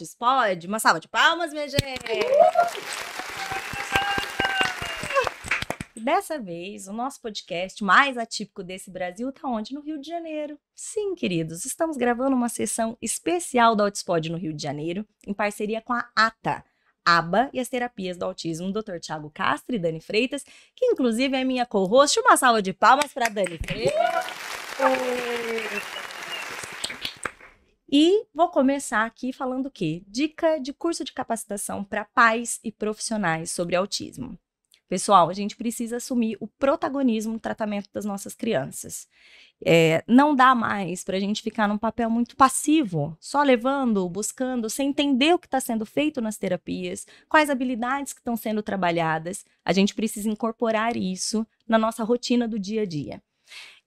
[0.00, 0.66] Altis pode?
[0.66, 1.80] Uma salva de palmas, minha gente!
[5.94, 9.74] Dessa vez, o nosso podcast mais atípico desse Brasil está onde?
[9.74, 10.58] No Rio de Janeiro.
[10.74, 15.82] Sim, queridos, estamos gravando uma sessão especial do Altispod no Rio de Janeiro, em parceria
[15.82, 16.64] com a ATA,
[17.04, 18.98] ABA e as terapias do autismo, Dr.
[18.98, 20.42] Tiago Castro e Dani Freitas,
[20.74, 22.18] que inclusive é minha co-host.
[22.20, 23.92] Uma salva de palmas para Dani Freitas.
[27.92, 30.04] E vou começar aqui falando o quê?
[30.06, 34.38] Dica de curso de capacitação para pais e profissionais sobre autismo.
[34.88, 39.08] Pessoal, a gente precisa assumir o protagonismo no tratamento das nossas crianças.
[39.64, 44.70] É, não dá mais para a gente ficar num papel muito passivo, só levando, buscando,
[44.70, 49.44] sem entender o que está sendo feito nas terapias, quais habilidades que estão sendo trabalhadas.
[49.64, 53.20] A gente precisa incorporar isso na nossa rotina do dia a dia.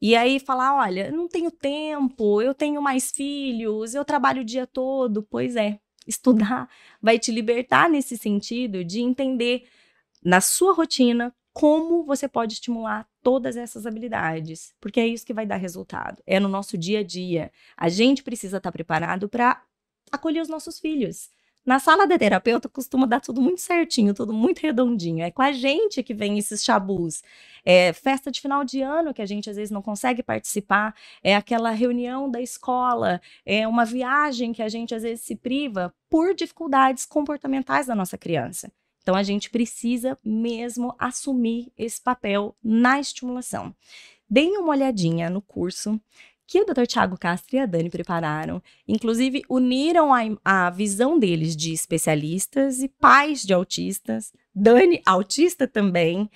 [0.04, 4.68] E aí falar, olha, não tenho tempo, eu tenho mais filhos, eu trabalho o dia
[4.68, 5.23] todo.
[5.23, 6.70] Pois é, estudar
[7.02, 9.64] vai te libertar nesse sentido de entender
[10.22, 15.46] na sua rotina como você pode estimular todas essas habilidades, porque é isso que vai
[15.46, 16.22] dar resultado.
[16.28, 17.50] É no nosso dia a dia.
[17.78, 19.64] A gente precisa estar preparado para
[20.12, 21.30] acolher os nossos filhos.
[21.66, 25.23] Na sala da terapeuta costuma dar tudo muito certinho, tudo muito redondinho.
[25.23, 27.23] É com a gente que vem esses chabus.
[27.64, 31.36] É festa de final de ano que a gente às vezes não consegue participar, é
[31.36, 36.36] aquela reunião da escola, é uma viagem que a gente às vezes se priva por
[36.36, 38.69] dificuldades comportamentais da nossa criança.
[39.02, 43.75] Então, a gente precisa mesmo assumir esse papel na estimulação.
[44.29, 46.00] Deem uma olhadinha no curso
[46.46, 46.86] que o Dr.
[46.86, 48.62] Tiago Castro e a Dani prepararam.
[48.88, 54.34] Inclusive, uniram a, a, visão deles de especialistas e pais de autistas.
[54.53, 56.30] Dani, autista também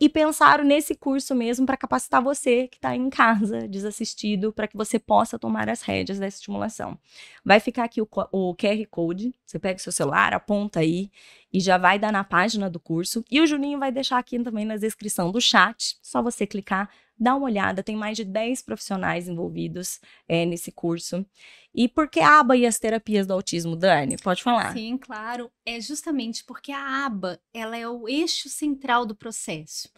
[0.00, 4.76] e pensaram nesse curso mesmo para capacitar você que está em casa, desassistido, para que
[4.76, 6.96] você possa tomar as rédeas dessa estimulação.
[7.44, 11.10] Vai ficar aqui o, o QR Code, você pega o seu celular, aponta aí
[11.52, 13.24] e já vai dar na página do curso.
[13.30, 17.34] E o Juninho vai deixar aqui também na descrição do chat, só você clicar, dá
[17.34, 21.24] uma olhada, tem mais de 10 profissionais envolvidos é, nesse curso.
[21.74, 24.16] E por que a aba e as terapias do autismo, Dani?
[24.16, 24.72] Pode falar.
[24.72, 25.50] Sim, claro.
[25.64, 29.88] É justamente porque a aba ela é o eixo central do processo.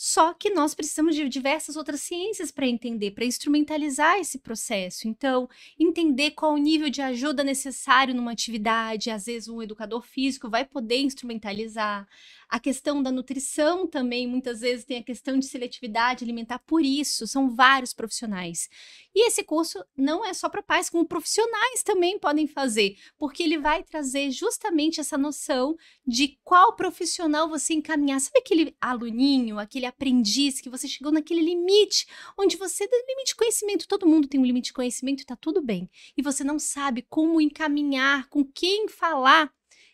[0.00, 5.08] Só que nós precisamos de diversas outras ciências para entender, para instrumentalizar esse processo.
[5.08, 10.48] Então, entender qual o nível de ajuda necessário numa atividade, às vezes um educador físico
[10.48, 12.06] vai poder instrumentalizar.
[12.48, 17.26] A questão da nutrição também, muitas vezes tem a questão de seletividade alimentar, por isso,
[17.26, 18.68] são vários profissionais.
[19.14, 23.58] E esse curso não é só para pais, como profissionais também podem fazer, porque ele
[23.58, 25.76] vai trazer justamente essa noção
[26.06, 28.18] de qual profissional você encaminhar.
[28.20, 32.06] Sabe aquele aluninho, aquele aprendiz que você chegou naquele limite,
[32.38, 35.36] onde você tem limite de conhecimento, todo mundo tem um limite de conhecimento e está
[35.36, 35.90] tudo bem.
[36.16, 39.52] E você não sabe como encaminhar, com quem falar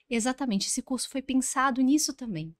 [0.09, 2.55] Exatamente, esse curso foi pensado nisso também.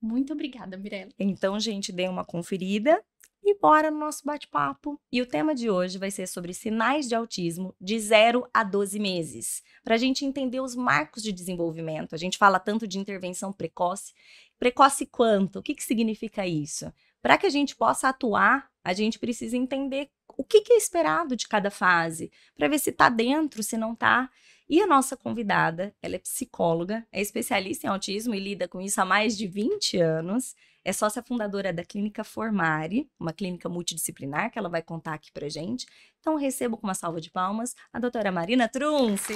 [0.00, 1.12] Muito obrigada, Mirella.
[1.18, 3.02] Então, gente, dê uma conferida
[3.42, 5.00] e bora no nosso bate-papo.
[5.10, 8.98] E o tema de hoje vai ser sobre sinais de autismo de 0 a 12
[8.98, 12.14] meses, para a gente entender os marcos de desenvolvimento.
[12.14, 14.12] A gente fala tanto de intervenção precoce.
[14.58, 15.58] Precoce quanto?
[15.58, 16.92] O que, que significa isso?
[17.22, 21.34] Para que a gente possa atuar, a gente precisa entender o que, que é esperado
[21.34, 24.30] de cada fase, para ver se está dentro, se não está.
[24.68, 29.00] E a nossa convidada, ela é psicóloga, é especialista em autismo e lida com isso
[29.00, 30.54] há mais de 20 anos.
[30.84, 35.48] É sócia fundadora da Clínica Formare, uma clínica multidisciplinar que ela vai contar aqui pra
[35.48, 35.86] gente.
[36.20, 39.34] Então, recebo com uma salva de palmas a doutora Marina Trunce.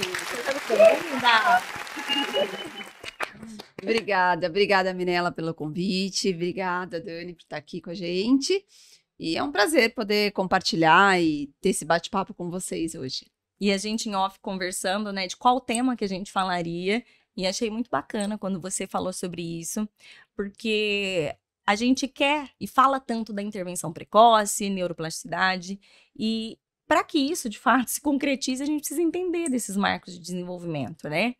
[3.81, 6.29] Obrigada, obrigada, Mirella, pelo convite.
[6.29, 8.63] Obrigada, Dani, por estar aqui com a gente.
[9.17, 13.32] E é um prazer poder compartilhar e ter esse bate-papo com vocês hoje
[13.63, 17.01] e a gente em off conversando, né, de qual tema que a gente falaria.
[17.33, 19.87] E achei muito bacana quando você falou sobre isso,
[20.35, 21.33] porque
[21.65, 25.79] a gente quer e fala tanto da intervenção precoce, neuroplasticidade,
[26.13, 30.19] e para que isso de fato se concretize, a gente precisa entender desses marcos de
[30.19, 31.33] desenvolvimento, né?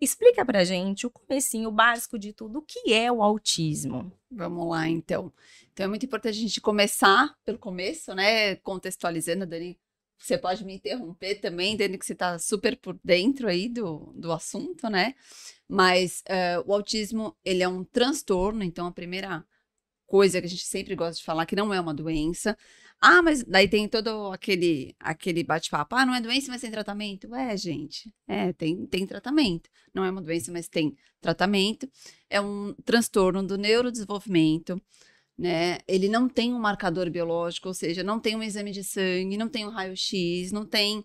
[0.00, 4.10] Explica pra gente o comecinho básico de tudo, o que é o autismo?
[4.30, 5.30] Vamos lá, então.
[5.74, 8.56] Então é muito importante a gente começar pelo começo, né?
[8.56, 9.78] Contextualizando, Dani
[10.24, 14.32] você pode me interromper também, entendendo que você está super por dentro aí do, do
[14.32, 15.14] assunto, né?
[15.68, 19.44] Mas uh, o autismo, ele é um transtorno, então a primeira
[20.06, 22.56] coisa que a gente sempre gosta de falar que não é uma doença.
[23.00, 25.94] Ah, mas daí tem todo aquele aquele bate-papo.
[25.94, 27.34] Ah, não é doença, mas tem tratamento.
[27.34, 28.10] É, gente.
[28.26, 29.68] É, tem, tem tratamento.
[29.92, 31.90] Não é uma doença, mas tem tratamento.
[32.30, 34.80] É um transtorno do neurodesenvolvimento
[35.38, 35.78] né?
[35.86, 39.48] Ele não tem um marcador biológico, ou seja, não tem um exame de sangue, não
[39.48, 41.04] tem um raio-x, não tem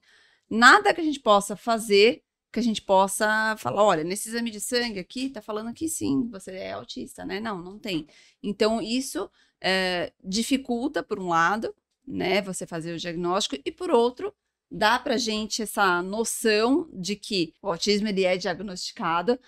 [0.49, 4.59] nada que a gente possa fazer que a gente possa falar, olha, nesse exame de
[4.59, 7.39] sangue aqui, tá falando que sim, você é autista, né?
[7.39, 8.07] Não, não tem.
[8.41, 9.29] Então, isso
[9.61, 11.75] é, dificulta, por um lado,
[12.07, 14.33] né, você fazer o diagnóstico, e por outro,
[14.71, 19.39] dá pra gente essa noção de que o autismo ele é diagnosticado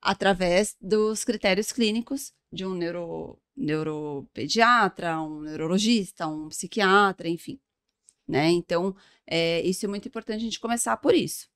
[0.00, 7.58] através dos critérios clínicos de um neuro, neuropediatra, um neurologista, um psiquiatra, enfim.
[8.28, 8.50] Né?
[8.50, 8.94] Então,
[9.26, 11.48] é, isso é muito importante a gente começar por isso.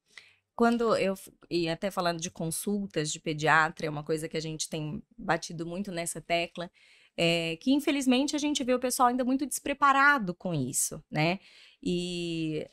[0.54, 1.14] Quando eu,
[1.50, 5.66] e até falando de consultas de pediatra, é uma coisa que a gente tem batido
[5.66, 6.70] muito nessa tecla,
[7.14, 11.38] é, que infelizmente a gente vê o pessoal ainda muito despreparado com isso, né?
[11.82, 12.66] E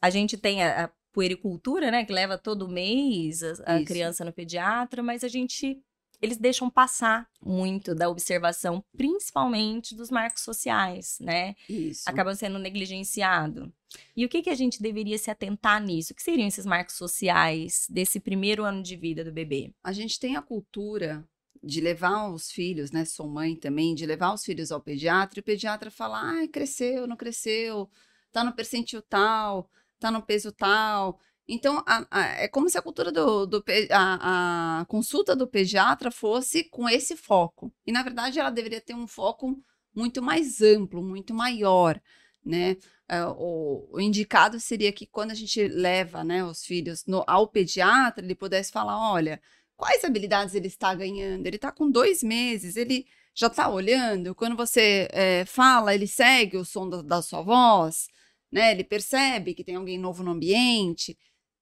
[0.00, 4.32] a gente tem a, a puericultura, né, que leva todo mês a, a criança no
[4.32, 5.82] pediatra, mas a gente
[6.20, 11.54] eles deixam passar muito da observação, principalmente dos marcos sociais, né?
[11.68, 12.02] Isso.
[12.06, 13.72] Acabam sendo negligenciado.
[14.16, 16.12] E o que, que a gente deveria se atentar nisso?
[16.12, 19.72] O que seriam esses marcos sociais desse primeiro ano de vida do bebê?
[19.82, 21.26] A gente tem a cultura
[21.62, 23.04] de levar os filhos, né?
[23.04, 27.06] Sou mãe também, de levar os filhos ao pediatra e o pediatra fala: ai, cresceu,
[27.06, 27.88] não cresceu,
[28.32, 31.18] tá no percentil tal, tá no peso tal.
[31.48, 36.10] Então, a, a, é como se a cultura do, do a, a, consulta do pediatra
[36.10, 37.72] fosse com esse foco.
[37.86, 39.58] E, na verdade, ela deveria ter um foco
[39.94, 41.98] muito mais amplo, muito maior,
[42.44, 42.76] né?
[43.08, 47.48] É, o, o, indicado seria que quando a gente leva né, os filhos no, ao
[47.48, 49.40] pediatra, ele pudesse falar, olha,
[49.74, 51.46] quais habilidades ele está ganhando?
[51.46, 56.58] Ele está com dois meses, ele já está olhando, quando você é, fala, ele segue
[56.58, 58.08] o som da, da sua voz,
[58.52, 58.72] né?
[58.72, 61.16] Ele percebe que tem alguém novo no ambiente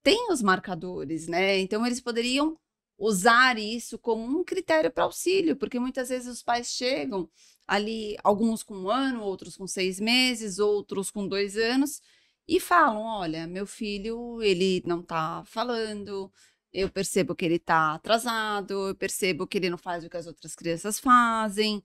[0.06, 1.58] tem os marcadores, né?
[1.58, 2.56] Então eles poderiam
[2.96, 7.28] usar isso como um critério para auxílio, porque muitas vezes os pais chegam
[7.66, 12.00] ali, alguns com um ano, outros com seis meses, outros com dois anos,
[12.46, 16.32] e falam: olha, meu filho, ele não está falando,
[16.72, 20.28] eu percebo que ele está atrasado, eu percebo que ele não faz o que as
[20.28, 21.82] outras crianças fazem.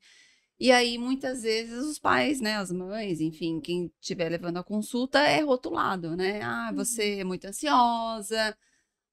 [0.61, 5.17] E aí, muitas vezes, os pais, né, as mães, enfim, quem estiver levando a consulta
[5.19, 6.39] é rotulado, né?
[6.43, 6.75] Ah, uhum.
[6.75, 8.55] você é muito ansiosa,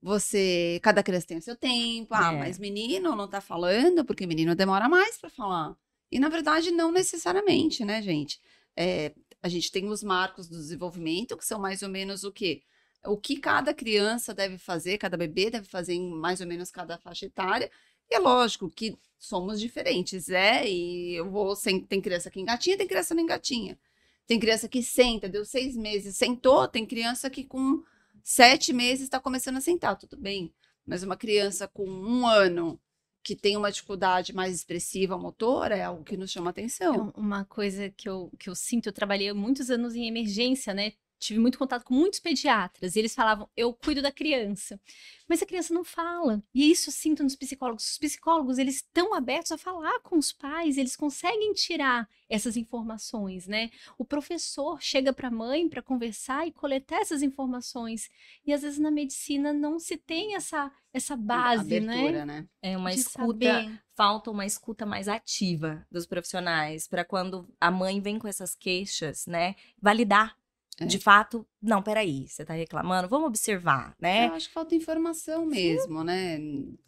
[0.03, 0.79] você.
[0.83, 2.15] Cada criança tem o seu tempo.
[2.15, 2.39] Ah, é.
[2.39, 5.75] mas menino não tá falando, porque menino demora mais para falar.
[6.13, 8.39] E, na verdade, não necessariamente, né, gente?
[8.77, 12.61] É, a gente tem os marcos do desenvolvimento, que são mais ou menos o quê?
[13.07, 16.99] O que cada criança deve fazer, cada bebê deve fazer em mais ou menos cada
[16.99, 17.71] faixa etária.
[18.11, 22.79] E é lógico que somos diferentes, é, e eu vou, sem, tem criança que engatinha,
[22.79, 23.79] tem criança que não engatinha.
[24.27, 27.83] Tem criança que senta, deu seis meses, sentou, tem criança que com
[28.23, 30.53] sete meses está começando a sentar, tudo bem.
[30.87, 32.81] Mas uma criança com um ano
[33.23, 37.13] que tem uma dificuldade mais expressiva motora é algo que nos chama atenção.
[37.15, 40.93] É uma coisa que eu, que eu sinto, eu trabalhei muitos anos em emergência, né?
[41.19, 44.81] Tive muito contato com muitos pediatras e eles falavam: eu cuido da criança.
[45.29, 46.43] Mas a criança não fala.
[46.55, 47.91] E isso eu sinto nos psicólogos.
[47.91, 53.47] Os psicólogos, eles estão abertos a falar com os pais, eles conseguem tirar essas informações,
[53.47, 53.71] né?
[53.99, 58.09] O professor chega para a mãe para conversar e coletar essas informações.
[58.47, 61.95] E às vezes na medicina não se tem essa essa base, né?
[61.95, 62.41] Abertura, né?
[62.41, 62.49] né?
[62.63, 63.83] É uma De escuta, saber.
[63.95, 69.27] falta uma escuta mais ativa dos profissionais para quando a mãe vem com essas queixas,
[69.27, 70.38] né, validar
[70.81, 70.87] é.
[70.87, 74.29] De fato, não, peraí, você está reclamando, vamos observar, né?
[74.29, 76.05] Eu acho que falta informação mesmo, Sim.
[76.05, 76.39] né?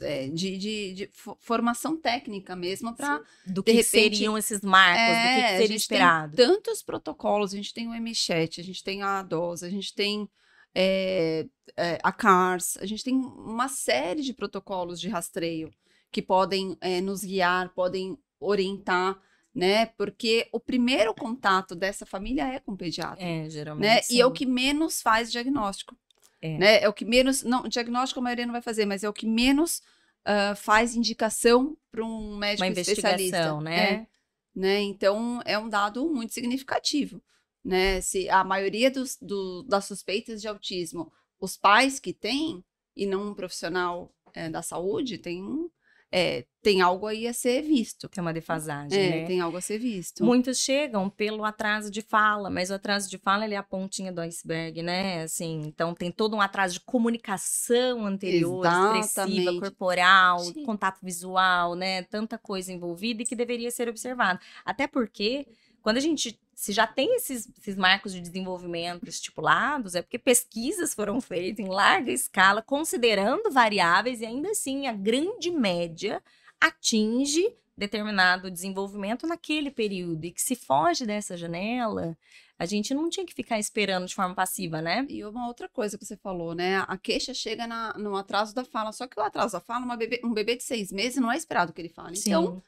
[0.01, 3.21] É, de, de, de, formação técnica mesmo para.
[3.47, 6.37] Do que repente, seriam esses marcos, é, do que, que é, seria esperado.
[6.37, 9.93] Tem tantos protocolos, a gente tem o MChat, a gente tem a DOS, a gente
[9.95, 10.29] tem
[10.75, 15.71] é, é, a CARS, a gente tem uma série de protocolos de rastreio
[16.13, 19.19] que podem é, nos guiar, podem orientar
[19.55, 19.87] né?
[19.87, 23.25] Porque o primeiro contato dessa família é com o pediatra.
[23.25, 23.87] É, geralmente.
[23.87, 24.01] Né?
[24.11, 25.97] E é o que menos faz diagnóstico.
[26.41, 26.57] É.
[26.57, 26.83] Né?
[26.83, 27.43] é o que menos.
[27.43, 29.83] Não, diagnóstico a maioria não vai fazer, mas é o que menos
[30.21, 33.61] uh, faz indicação para um médico Uma especialista.
[33.61, 33.93] né?
[33.93, 34.07] É,
[34.55, 34.81] né?
[34.81, 37.23] Então, é um dado muito significativo.
[37.63, 38.01] Né?
[38.01, 42.65] Se a maioria dos, do, das suspeitas de autismo, os pais que têm,
[42.97, 45.71] e não um profissional é, da saúde, tem
[46.13, 48.09] é, tem algo aí a ser visto.
[48.09, 49.27] Tem uma defasagem, é, né?
[49.27, 50.25] Tem algo a ser visto.
[50.25, 54.13] Muitos chegam pelo atraso de fala, mas o atraso de fala ele é a pontinha
[54.13, 55.23] do iceberg, né?
[55.23, 59.07] Assim, então tem todo um atraso de comunicação anterior, Exatamente.
[59.07, 60.65] expressiva, corporal, Sim.
[60.65, 62.03] contato visual, né?
[62.03, 64.41] Tanta coisa envolvida e que deveria ser observado.
[64.65, 65.47] Até porque
[65.81, 70.93] quando a gente se já tem esses, esses, marcos de desenvolvimento estipulados, é porque pesquisas
[70.93, 76.23] foram feitas em larga escala, considerando variáveis, e ainda assim a grande média
[76.61, 82.15] atinge determinado desenvolvimento naquele período e que se foge dessa janela,
[82.59, 85.07] a gente não tinha que ficar esperando de forma passiva, né?
[85.09, 86.85] E uma outra coisa que você falou, né?
[86.87, 88.93] A queixa chega na, no atraso da fala.
[88.93, 91.73] Só que o atraso da fala, bebê, um bebê de seis meses não é esperado
[91.73, 92.17] que ele fale.
[92.17, 92.29] Sim.
[92.29, 92.63] Então,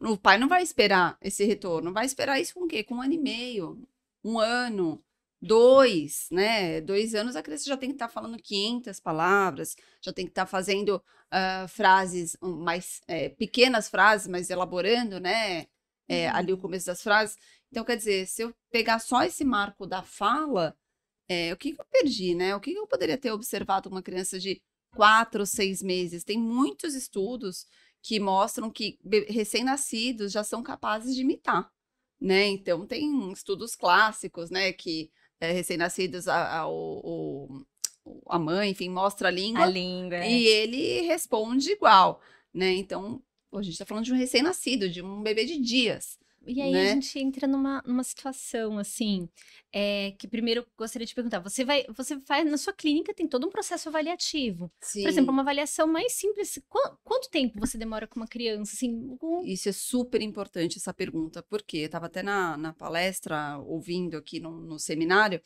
[0.00, 1.92] o pai não vai esperar esse retorno.
[1.92, 2.82] Vai esperar isso com o quê?
[2.84, 3.82] Com um ano e meio,
[4.24, 5.02] um ano,
[5.40, 6.80] dois, né?
[6.80, 10.30] Dois anos a criança já tem que estar tá falando 500 palavras, já tem que
[10.32, 15.66] estar tá fazendo uh, frases mais é, pequenas frases, mas elaborando, né?
[16.08, 16.36] É, uhum.
[16.36, 17.36] Ali o começo das frases.
[17.70, 20.76] Então, quer dizer, se eu pegar só esse marco da fala,
[21.28, 22.56] é, o que, que eu perdi, né?
[22.56, 24.62] O que, que eu poderia ter observado uma criança de
[24.94, 26.24] quatro, seis meses?
[26.24, 27.66] Tem muitos estudos
[28.08, 28.98] que mostram que
[29.28, 31.70] recém-nascidos já são capazes de imitar,
[32.18, 32.46] né?
[32.46, 34.72] Então, tem estudos clássicos, né?
[34.72, 37.66] Que é, recém-nascidos, a, a, o,
[38.26, 39.64] a mãe, enfim, mostra a língua.
[39.64, 40.16] A língua.
[40.16, 40.32] É.
[40.32, 42.72] E ele responde igual, né?
[42.72, 43.22] Então,
[43.52, 46.18] a gente está falando de um recém-nascido, de um bebê de dias.
[46.48, 46.90] E aí né?
[46.90, 49.28] a gente entra numa, numa situação assim,
[49.72, 53.28] é, que primeiro eu gostaria de perguntar, você vai, você faz na sua clínica tem
[53.28, 54.72] todo um processo avaliativo.
[54.80, 55.02] Sim.
[55.02, 59.16] Por exemplo, uma avaliação mais simples, quanto, quanto tempo você demora com uma criança, assim?
[59.18, 59.44] Com...
[59.44, 64.40] Isso é super importante essa pergunta, porque eu estava até na, na palestra ouvindo aqui
[64.40, 65.42] no, no seminário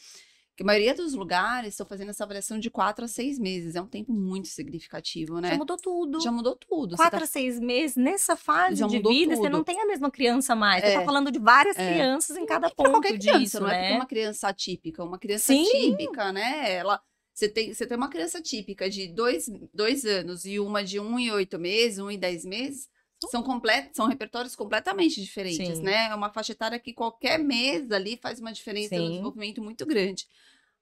[0.55, 3.75] que a maioria dos lugares estão fazendo essa avaliação de quatro a seis meses.
[3.75, 5.51] É um tempo muito significativo, né?
[5.51, 6.21] Já mudou tudo.
[6.21, 6.97] Já mudou tudo.
[6.97, 7.25] Quatro tá...
[7.25, 9.43] a seis meses, nessa fase Já de vida, tudo.
[9.43, 10.85] você não tem a mesma criança mais.
[10.85, 10.91] É.
[10.91, 11.93] Você tá falando de várias É.
[11.93, 13.97] crianças em cada ponto qualquer criança, disso, não é porque né?
[13.97, 15.05] uma criança atípica.
[15.05, 15.65] Uma criança Sim.
[15.65, 16.73] típica, né?
[16.75, 17.01] Ela,
[17.33, 21.19] você, tem, você tem uma criança típica de dois, dois anos e uma de um
[21.19, 22.89] e oito meses, um e dez meses.
[23.31, 25.83] São, complet, são repertórios completamente diferentes, Sim.
[25.83, 26.07] né?
[26.09, 29.09] É uma faixa etária que qualquer mês ali faz uma diferença no Sim.
[29.11, 30.27] desenvolvimento muito grande.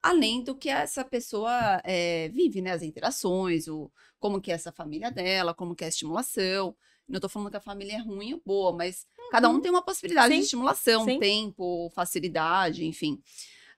[0.02, 2.72] Além do que essa pessoa é, vive, né?
[2.72, 6.74] As interações, o, como que é essa família dela, como que é a estimulação.
[7.08, 9.82] Não estou falando que a família é ruim ou boa, mas cada um tem uma
[9.82, 10.34] possibilidade Uhum.
[10.34, 13.20] Sim, de estimulação, tempo, facilidade, enfim.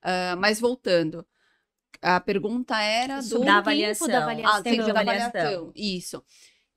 [0.02, 1.25] Ah, mas voltando,
[2.00, 3.38] a pergunta era do...
[3.45, 4.07] Da o avaliação.
[4.07, 4.62] tempo da Ah, avaliação.
[4.62, 5.28] tempo da da avaliação.
[5.40, 5.73] avaliação.
[5.75, 6.25] Isso.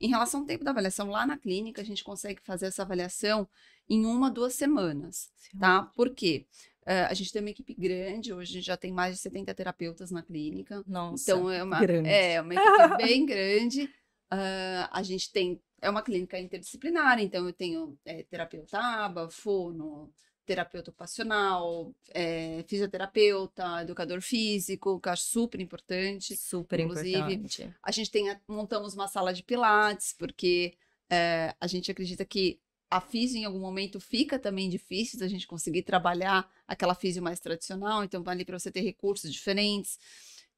[0.00, 3.48] Em relação ao tempo da avaliação, lá na clínica a gente consegue fazer essa avaliação
[3.88, 5.82] em uma, duas semanas, tá?
[5.94, 6.46] Por quê?
[6.84, 9.52] Ah, a gente tem uma equipe grande, hoje a gente já tem mais de 70
[9.54, 10.82] terapeutas na clínica.
[10.86, 12.08] Nossa, Então é uma, grande.
[12.08, 13.90] é uma equipe bem grande.
[14.30, 20.10] Ah, a gente tem é uma clínica interdisciplinar, então eu tenho é, terapeuta aba, fono,
[20.46, 26.36] terapeuta ocupacional, é, fisioterapeuta, educador físico, que eu acho super importante.
[26.36, 27.74] super inclusive, importante.
[27.82, 30.74] A gente tem a- montamos uma sala de pilates porque
[31.10, 32.60] é, a gente acredita que
[32.90, 37.40] a físio em algum momento fica também difícil da gente conseguir trabalhar aquela físio mais
[37.40, 39.98] tradicional, então ali para você ter recursos diferentes.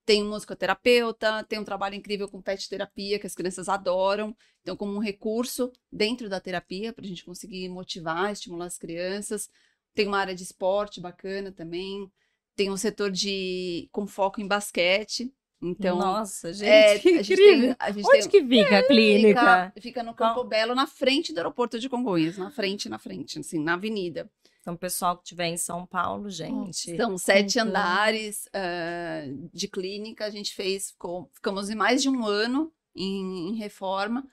[0.04, 4.74] Tem um musicoterapeuta, tem um trabalho incrível com pet terapia que as crianças adoram, então
[4.74, 9.50] como um recurso dentro da terapia para a gente conseguir motivar, estimular as crianças.
[9.94, 12.10] Tem uma área de esporte bacana também.
[12.56, 15.32] Tem um setor de com foco em basquete.
[15.60, 17.68] Então, Nossa, gente, é, que a gente incrível.
[17.68, 19.40] tem, a gente Onde tem, que fica a clínica?
[19.40, 23.38] fica, fica no Campo Belo, na frente do aeroporto de Congonhas, na frente, na frente,
[23.40, 24.30] assim, na avenida.
[24.60, 26.96] Então, o pessoal que estiver em São Paulo, gente.
[26.96, 27.64] São sete Uhum.
[27.68, 33.48] andares ah, de clínica, a gente fez, ficou- ficamos em mais de um ano em,
[33.50, 34.26] em reforma,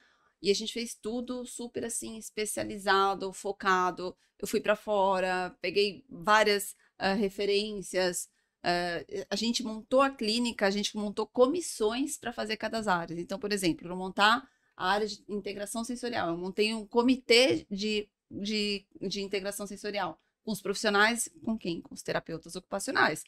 [0.45, 4.15] e a gente fez tudo super, assim, especializado, focado.
[4.37, 8.29] Eu fui para fora, peguei várias ah, referências,
[8.61, 13.19] ah, a gente montou a clínica, a gente montou comissões para fazer cada área.
[13.19, 14.47] Então, por exemplo, para montar
[14.77, 20.51] a área de integração sensorial, eu montei um comitê de, de, de integração sensorial com
[20.51, 21.81] os profissionais, com quem?
[21.81, 23.23] Com os terapeutas ocupacionais.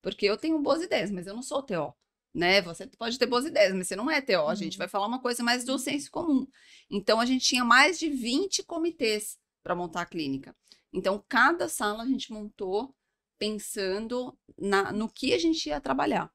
[0.00, 1.94] Porque eu tenho boas ideias, mas eu não sou TO,
[2.34, 2.62] né?
[2.62, 4.48] Você pode ter boas ideias, mas você não é TO.
[4.48, 4.78] A gente Uhum.
[4.78, 6.46] vai falar uma coisa mais do senso comum.
[6.90, 10.54] Então, a gente tinha mais de 20 comitês para montar a clínica.
[10.92, 12.94] Então, cada sala a gente montou
[13.38, 16.30] pensando na, no que a gente ia trabalhar.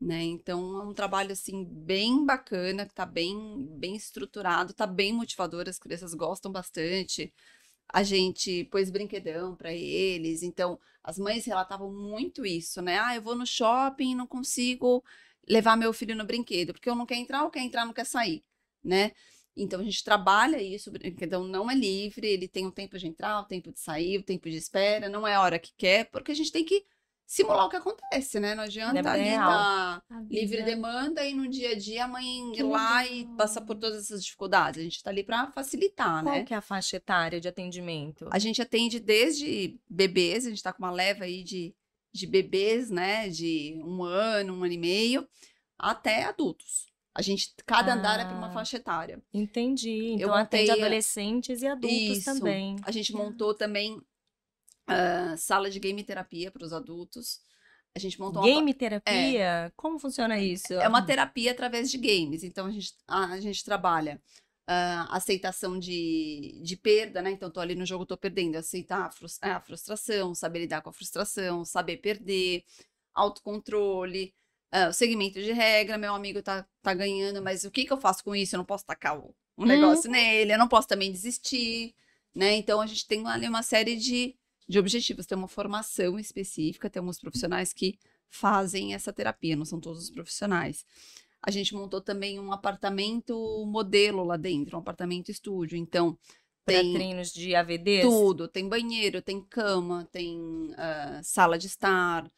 [0.00, 0.22] Né?
[0.24, 5.68] Então, é um trabalho, assim, bem bacana, que tá bem, bem estruturado, tá bem motivador,
[5.68, 7.32] as crianças gostam bastante.
[7.92, 12.98] A gente pôs brinquedão para eles, então as mães relatavam muito isso, né?
[12.98, 15.04] Ah, eu vou no shopping não consigo
[15.48, 18.06] levar meu filho no brinquedo, porque eu não quer entrar, ou quer entrar, não quer
[18.06, 18.44] sair,
[18.82, 19.12] né?
[19.56, 23.06] Então a gente trabalha isso, o brinquedão não é livre, ele tem o tempo de
[23.06, 26.10] entrar, o tempo de sair, o tempo de espera, não é a hora que quer,
[26.10, 26.84] porque a gente tem que
[27.26, 28.54] simular o que acontece, né?
[28.54, 32.08] Não adianta É ali dar A livre vida- demanda e no dia a dia a
[32.08, 34.80] mãe ir Que lá e passar por todas essas dificuldades.
[34.80, 36.44] A gente está ali para facilitar, Qual né?
[36.44, 38.28] que é a faixa etária de atendimento?
[38.30, 41.74] A gente atende desde bebês, a gente está com uma leva aí de,
[42.12, 43.28] de bebês, né?
[43.28, 45.26] De um ano, um ano e meio,
[45.78, 46.86] até adultos.
[47.14, 48.52] A gente, cada andar é para uma Ah.
[48.52, 49.22] faixa etária.
[49.34, 50.12] Entendi.
[50.14, 52.24] Então montei atende a- adolescentes e adultos Isso.
[52.24, 52.76] também.
[52.84, 54.00] A gente montou também
[54.86, 57.40] ah, sala de game terapia para os adultos.
[57.94, 59.70] A gente montou uma, Game terapia?
[59.76, 60.72] Como funciona isso?
[60.72, 62.42] é uma terapia através de games.
[62.42, 64.20] Então a gente, a, a gente trabalha
[64.66, 67.30] ah, aceitação de, de perda, né?
[67.32, 68.56] Então tô ali no jogo, tô perdendo.
[68.56, 72.64] Aceitar a, frus- a frustração, saber lidar com a frustração, saber perder,
[73.14, 74.34] autocontrole,
[74.70, 75.98] ah, o segmento de regra.
[75.98, 78.54] Meu amigo tá, tá ganhando, mas o que que eu faço com isso?
[78.54, 81.94] Eu não posso tacar o, um negócio nele, eu não posso também desistir,
[82.34, 82.54] né?
[82.56, 84.36] Então a gente tem ali uma série de,
[84.68, 85.26] de objetivos.
[85.26, 87.98] Tem uma formação específica, temos profissionais que
[88.30, 90.84] fazem essa terapia, não são todos os profissionais.
[91.42, 93.34] A gente montou também um apartamento
[93.66, 95.76] modelo lá dentro, um apartamento estúdio.
[95.76, 96.16] Então,
[96.64, 98.08] tem treinos de AVDs?
[98.08, 102.30] tudo: tem banheiro, tem cama, tem ah, sala de estar,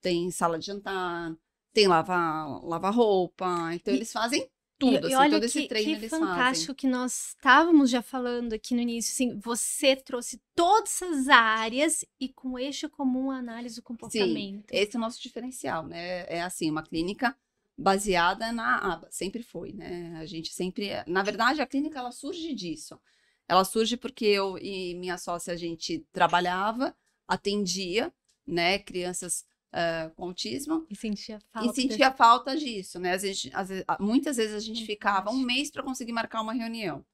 [0.00, 1.34] tem sala de jantar,
[1.72, 3.74] tem lavar, lavar roupa.
[3.74, 6.74] Então, E- eles fazem tudo, e, assim, olha todo que, esse treino que fantástico fazem.
[6.74, 12.28] que nós estávamos já falando aqui no início, assim, você trouxe todas essas áreas e
[12.28, 14.70] com eixo comum a análise do comportamento.
[14.70, 16.24] Esse é o nosso diferencial, né?
[16.28, 17.36] É assim, uma clínica
[17.76, 20.16] baseada na aba, sempre foi, né?
[20.18, 23.00] A gente sempre, na verdade, a clínica ela surge disso.
[23.48, 26.96] Ela surge porque eu e minha sócia a gente trabalhava,
[27.28, 28.12] atendia,
[28.46, 31.68] né, crianças ah, com autismo E sentia falta.
[31.68, 33.12] e sentia falta disso, né?
[33.12, 36.52] Às vezes, às vezes- muitas vezes a gente ficava um mês para conseguir marcar uma
[36.52, 37.04] reunião,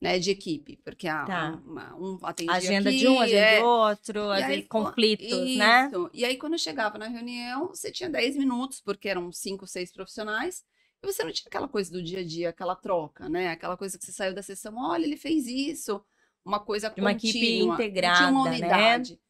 [0.00, 1.62] né, de equipe, porque a, Tá.
[1.64, 5.86] uma- um atendia Agenda aqui, de um, agenda é, de outro, às vezes conflitos, né?
[5.86, 6.10] Isso.
[6.14, 9.92] E aí, quando eu chegava na reunião, você tinha 10 minutos, porque eram cinco, seis
[9.92, 10.64] profissionais,
[11.02, 13.48] e você não tinha aquela coisa do dia a dia, aquela troca, né?
[13.50, 16.02] Aquela coisa que você saiu da sessão, olha, ele fez isso,
[16.44, 18.50] uma coisa De uma equipe contínua, Tinha integrada, uma né?
[18.50, 19.20] unidade.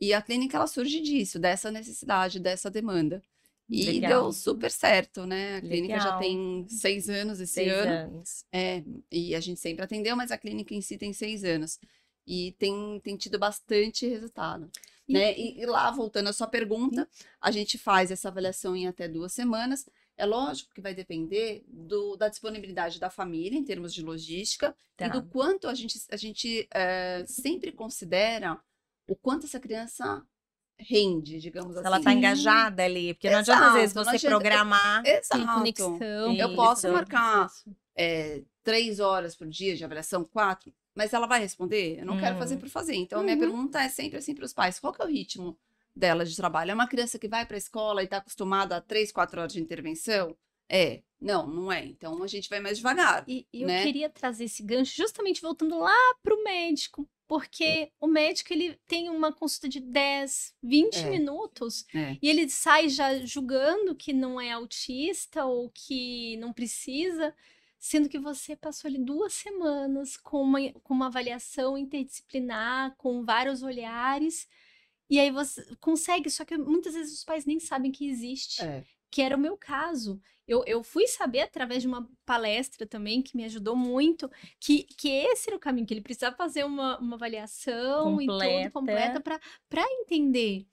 [0.00, 3.22] E a clínica, ela surge disso, dessa necessidade, dessa demanda.
[3.70, 4.24] E Legal.
[4.24, 5.56] deu super certo, né?
[5.56, 6.18] A clínica já Legal.
[6.20, 7.90] tem seis anos esse Seis ano.
[8.14, 8.44] anos.
[8.52, 11.78] É, e a gente sempre atendeu, mas a clínica em si tem seis anos.
[12.26, 14.68] E tem, tem tido bastante resultado.
[15.08, 15.38] E- né?
[15.38, 17.08] E, e lá, voltando à sua pergunta,
[17.40, 19.88] a gente faz essa avaliação em até duas semanas.
[20.16, 25.06] É lógico que vai depender do, da disponibilidade da família, em termos de logística, Tá.
[25.06, 28.60] e do quanto a gente, a gente eh, sempre considera
[29.08, 30.22] o quanto essa criança
[30.88, 31.86] rende, digamos Se assim.
[31.86, 35.02] ela tá engajada ali, porque não adianta às vezes Exato, você adianta- programar.
[35.06, 35.46] Exato.
[35.54, 35.98] conexão.
[36.36, 37.48] Eu posso marcar
[37.96, 41.98] é, três horas por dia de avaliação, quatro, mas ela vai responder?
[42.00, 42.60] Eu não quero fazer Uhum.
[42.60, 42.94] por fazer.
[42.94, 43.40] Então, a minha Uhum.
[43.40, 45.56] pergunta é sempre assim para os pais: qual que é o ritmo
[45.94, 46.70] dela de trabalho?
[46.70, 49.52] É uma criança que vai para a escola e está acostumada a três, quatro horas
[49.52, 50.36] de intervenção?
[50.68, 51.02] É.
[51.20, 51.84] Não, não é.
[51.84, 53.24] Então, a gente vai mais devagar.
[53.28, 53.82] E, e eu né?
[53.82, 59.08] queria trazer esse gancho justamente voltando lá para o médico, porque o médico ele tem
[59.08, 61.10] uma consulta de 10, 20 É.
[61.10, 62.16] minutos É.
[62.20, 67.32] e ele sai já julgando que não é autista ou que não precisa,
[67.78, 73.62] sendo que você passou ali duas semanas com uma, com uma avaliação interdisciplinar, com vários
[73.62, 74.48] olhares.
[75.08, 78.82] E aí você consegue, só que muitas vezes os pais nem sabem que existe É.
[79.10, 80.20] que era o meu caso.
[80.46, 85.08] Eu, eu fui saber através de uma palestra também, que me ajudou muito, que, que
[85.08, 88.70] esse era o caminho, que ele precisava fazer uma, uma avaliação e Completa.
[88.70, 89.20] tudo completa
[89.68, 90.66] para entender.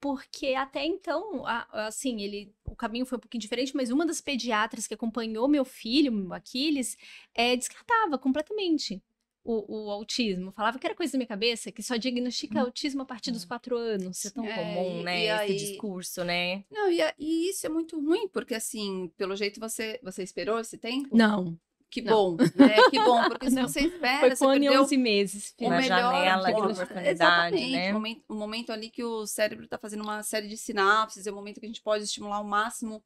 [0.00, 4.20] Porque até então, a- assim, ele, o caminho foi um pouquinho diferente, mas uma das
[4.20, 6.96] pediatras que acompanhou meu filho, o Aquiles,
[7.34, 9.02] é, descartava completamente
[9.44, 10.52] o, o autismo.
[10.52, 13.76] Falava que era coisa da minha cabeça, que só diagnostica autismo a partir dos quatro
[13.76, 14.18] anos.
[14.18, 15.22] Isso é tão É, comum, né?
[15.24, 16.64] Esse aí- discurso, né?
[16.70, 20.58] Não, e, a- e isso é muito ruim, porque assim, pelo jeito você, você esperou
[20.60, 21.16] esse tempo?
[21.16, 21.58] Não,
[21.90, 22.12] Que Não.
[22.36, 22.76] bom, né?
[22.90, 23.68] Que bom, porque se Não.
[23.68, 25.54] você espera, foi você perdeu 11 meses.
[25.60, 25.94] o Uma filho.
[25.94, 27.90] melhor janela de oportunidade, Exatamente, né?
[27.90, 31.30] O momento, o momento ali que o cérebro está fazendo uma série de sinapses, é
[31.30, 33.04] o momento que a gente pode estimular o máximo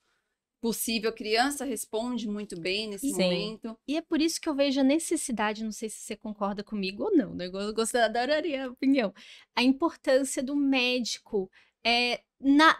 [0.67, 1.11] possível.
[1.11, 3.23] A criança responde muito bem nesse Sim.
[3.23, 3.79] momento.
[3.87, 7.05] E é por isso que eu vejo a necessidade, não sei se você concorda comigo
[7.05, 7.47] ou não, né?
[7.47, 9.15] Eu gostaria, adoraria a opinião.
[9.55, 11.49] A importância do médico
[11.85, 12.77] é, na,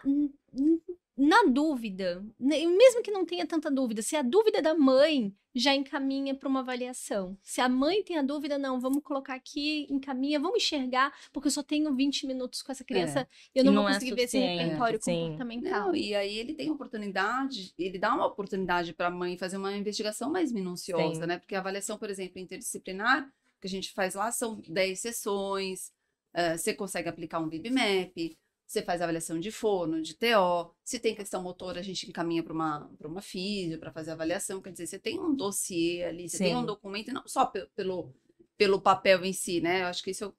[1.17, 5.33] na dúvida, né, mesmo que não tenha tanta dúvida, se a dúvida é da mãe
[5.55, 7.35] já encaminha para uma avaliação.
[7.41, 11.51] Se a mãe tem a dúvida, não, vamos colocar aqui, encaminha, vamos enxergar, porque eu
[11.51, 14.15] só tenho 20 minutos com essa criança e eu E não, não vou é conseguir
[14.15, 15.21] ver esse repertório sim.
[15.21, 15.87] comportamental.
[15.87, 19.75] Não, e aí ele tem oportunidade, ele dá uma oportunidade para a mãe fazer uma
[19.75, 21.27] investigação mais minuciosa, Sim.
[21.27, 21.39] né?
[21.39, 23.27] Porque a avaliação, por exemplo, interdisciplinar,
[23.59, 25.91] que a gente faz lá são 10 sessões,
[26.33, 31.15] eh, você consegue aplicar um BibMap, você faz avaliação de fono, de TO, se tem
[31.15, 34.87] questão motora, a gente encaminha para uma, para uma físio para fazer avaliação, quer dizer,
[34.87, 36.65] você tem um dossiê ali, você tem um Sim.
[36.65, 38.13] documento, não só pe- pelo,
[38.57, 39.83] pelo papel em si, né?
[39.83, 40.33] Eu acho que isso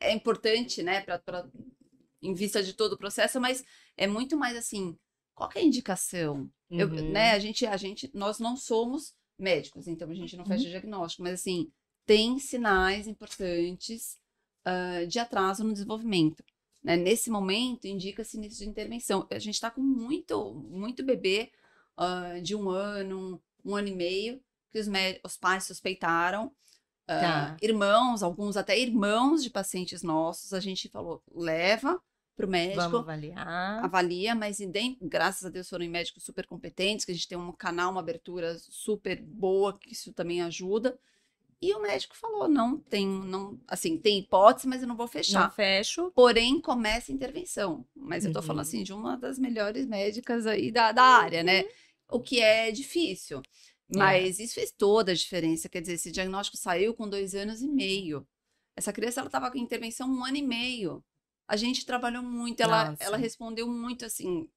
[0.00, 1.48] é importante, né, pra, pra-
[2.22, 3.64] em vista de todo o processo, mas
[3.96, 4.98] é muito mais assim,
[5.34, 6.50] qual que é a indicação?
[6.76, 7.02] Eu, Uhum.
[7.08, 10.70] né, a gente, a gente, nós não somos médicos, então a gente não fecha Uhum.
[10.70, 11.70] diagnóstico, mas assim,
[12.06, 14.18] tem sinais importantes
[14.64, 16.42] ah, de atraso no desenvolvimento.
[16.86, 16.96] Né?
[16.96, 19.26] Nesse momento, indica-se início de intervenção.
[19.28, 21.50] A gente está com muito, muito bebê
[21.96, 24.86] ah, de um ano, um ano e meio, que os,
[25.24, 26.52] os pais suspeitaram.
[27.08, 27.56] Ah, Tá.
[27.60, 32.00] Irmãos, alguns até irmãos de pacientes nossos, a gente falou, leva
[32.36, 33.84] para o médico Vamos avaliar.
[33.84, 34.58] avalia, mas
[35.02, 38.56] graças a Deus foram médicos super competentes, que a gente tem um canal, uma abertura
[38.60, 40.96] super boa, que isso também ajuda.
[41.68, 45.12] E o médico falou, não tem, não, assim, tem hipótese, mas eu não vou Não
[45.12, 45.50] fechar.
[45.50, 46.12] fecho.
[46.14, 47.86] Porém, começa a intervenção.
[47.94, 48.42] Mas eu tô Uhum.
[48.42, 51.64] falando assim de uma das melhores médicas aí da, da área, né?
[52.08, 53.42] O que é difícil.
[53.88, 55.68] Mas isso fez toda a diferença.
[55.68, 58.26] Quer dizer, esse diagnóstico saiu com dois anos e meio.
[58.76, 61.04] Essa criança, ela estava com intervenção um ano e meio.
[61.48, 63.02] A gente trabalhou muito, ela, Nossa.
[63.04, 64.48] ela respondeu muito assim.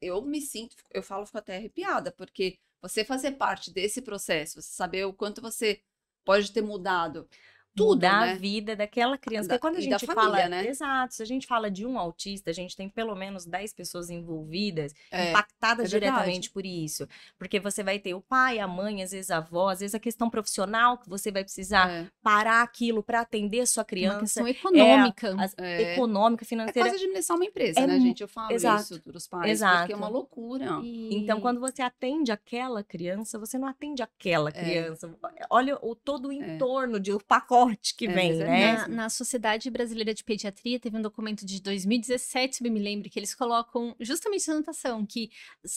[0.00, 4.70] Eu me sinto, eu falo, fico até arrepiada, porque você fazer parte desse processo, você
[4.72, 5.80] saber o quanto você
[6.24, 7.26] pode ter mudado
[7.74, 8.32] tudo, mudar né?
[8.32, 9.48] a vida daquela criança.
[9.48, 10.66] Da- Porque quando a gente família, fala, né?
[10.66, 14.10] exato, se a gente fala de um autista, a gente tem pelo menos 10 pessoas
[14.10, 17.06] envolvidas, É, impactadas é diretamente por isso.
[17.38, 19.98] Porque você vai ter o pai, a mãe, às vezes a avó, às vezes a
[19.98, 24.20] questão profissional que você vai precisar é, parar aquilo para atender a sua Uma criança,
[24.20, 25.34] questão econômica.
[25.42, 25.94] as- é.
[25.94, 26.88] econômica, É financeira.
[26.88, 28.20] quase administrar uma empresa, É né, gente?
[28.22, 29.96] Eu falo exato, isso para os pais, porque é exato.
[29.96, 30.80] uma loucura.
[30.82, 34.52] E- Então, quando você atende aquela criança, você não atende aquela É.
[34.52, 35.10] criança.
[35.50, 37.61] Olha o todo o entorno de o pacote
[37.96, 38.56] que É, vem, é né?
[38.56, 43.18] Na, na Sociedade Brasileira de Pediatria, teve um documento de 2017, se me lembro, que
[43.18, 45.30] eles colocam justamente essa anotação, que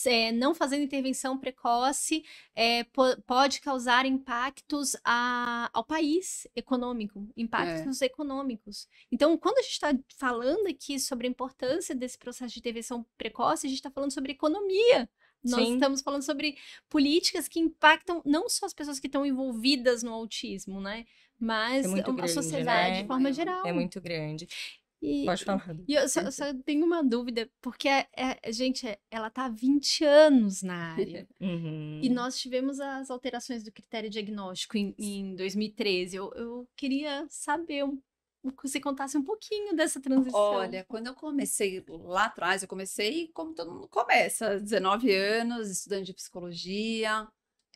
[0.06, 8.00] é, não fazendo intervenção precoce é, po- pode causar impactos a- ao país econômico, impactos
[8.02, 8.88] econômicos.
[9.12, 13.66] Então, quando a gente está falando aqui sobre a importância desse processo de intervenção precoce,
[13.66, 15.08] a gente está falando sobre economia.
[15.44, 15.74] Nós Sim.
[15.74, 16.56] estamos falando sobre
[16.88, 21.04] políticas que impactam não só as pessoas que estão envolvidas no autismo, né?
[21.38, 23.02] Mas É a grande, sociedade né?
[23.02, 23.66] de forma É, geral.
[23.66, 24.48] É muito grande.
[25.02, 25.76] E, Pode falar.
[25.86, 29.48] e eu só, só tenho uma dúvida, porque, é, é- gente, é- ela tá há
[29.48, 31.28] 20 anos na área.
[31.38, 32.00] Uhum.
[32.02, 36.16] E nós tivemos as alterações do critério diagnóstico em, em 2013.
[36.16, 37.96] Eu, eu queria saber um,
[38.42, 40.40] que você contasse um pouquinho dessa transição.
[40.40, 46.06] Olha, quando eu comecei lá atrás, eu comecei como todo mundo começa, 19 anos, estudante
[46.06, 47.28] de psicologia.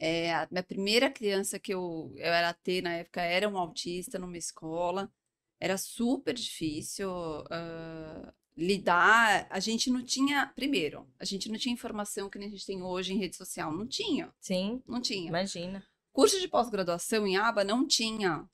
[0.03, 4.19] É, a minha primeira criança que eu, eu era ter na época era um autista
[4.19, 5.13] numa escola.
[5.61, 7.11] Era super difícil
[7.51, 9.47] ah, lidar.
[9.51, 13.13] A gente não tinha, primeiro, a gente não tinha informação que a gente tem hoje
[13.13, 13.71] em rede social.
[13.71, 15.29] Não tinha, Sim, não tinha.
[15.29, 15.87] imagina.
[16.13, 18.49] Curso de pós-graduação em aba não tinha.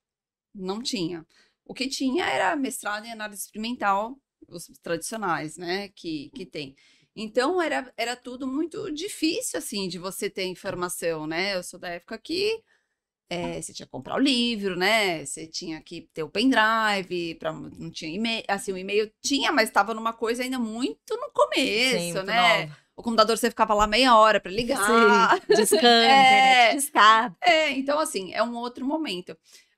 [0.52, 1.24] Não tinha.
[1.64, 6.74] O que tinha era mestrado em análise experimental, os tradicionais, né, que, que tem.
[7.16, 11.56] Então, era, era tudo muito difícil, assim, de você ter informação, né?
[11.56, 12.62] Eu sou da época que
[13.30, 15.24] eh, você tinha que comprar o livro, né?
[15.24, 19.68] Você tinha que ter o pendrive, pra, não tinha e-mail, assim, o e-mail tinha, mas
[19.68, 22.36] estava numa coisa ainda muito no começo, Sim, muito né?
[22.36, 22.76] nova.
[22.94, 25.40] O computador você ficava lá meia hora para ligar.
[25.56, 26.76] Sim, É.
[27.42, 29.36] É, então assim, é um outro momento.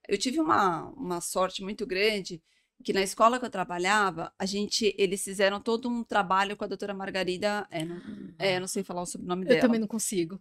[0.08, 2.42] Eu tive uma, uma sorte muito grande
[2.84, 6.68] que na escola que eu trabalhava, a gente, eles fizeram todo um trabalho com a
[6.68, 8.00] doutora Margarida, é, não,
[8.38, 10.40] é, não sei falar o sobrenome Eu dela, também não consigo.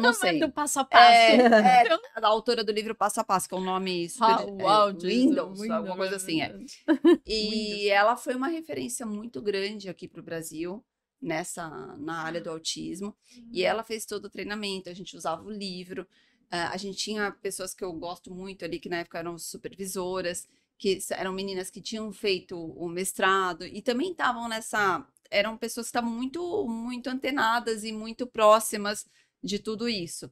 [0.00, 0.38] não sei.
[0.38, 1.02] Do passo a passo.
[1.04, 1.36] É,
[1.84, 4.92] é, a autora do livro Passo a Passo, que é um nome super, How- é,
[4.92, 5.70] Windows, Windows.
[5.70, 6.54] alguma coisa assim, é.
[7.26, 10.84] E ela foi uma referência muito grande aqui para o Brasil,
[11.20, 13.16] nessa, na área do autismo.
[13.50, 16.06] E ela fez todo o treinamento, a gente usava o livro.
[16.50, 20.46] ah, a gente tinha pessoas que eu gosto muito ali, que na época eram supervisoras,
[20.78, 25.06] que eram meninas que tinham feito o mestrado e também estavam nessa.
[25.30, 29.06] Eram pessoas que estavam muito, muito antenadas e muito próximas
[29.42, 30.30] de tudo isso.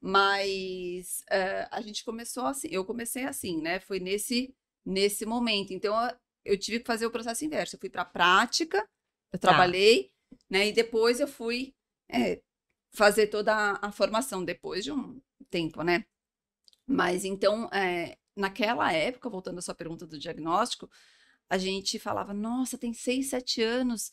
[0.00, 3.80] Mas ah, a gente começou assim, eu comecei assim, né?
[3.80, 4.54] Foi nesse,
[4.84, 5.72] nesse momento.
[5.72, 7.76] Então eu- eu tive que fazer o processo inverso.
[7.76, 8.86] Eu fui para a prática,
[9.32, 9.74] eu Tá.
[9.74, 10.12] trabalhei,
[10.50, 10.68] né?
[10.68, 11.74] E depois eu fui
[12.08, 12.42] é,
[12.92, 16.04] fazer toda a, a formação depois de um tempo, né?
[16.86, 20.90] Mas então, é, naquela época, voltando à sua pergunta do diagnóstico,
[21.48, 24.12] a gente falava, nossa, tem seis, sete anos,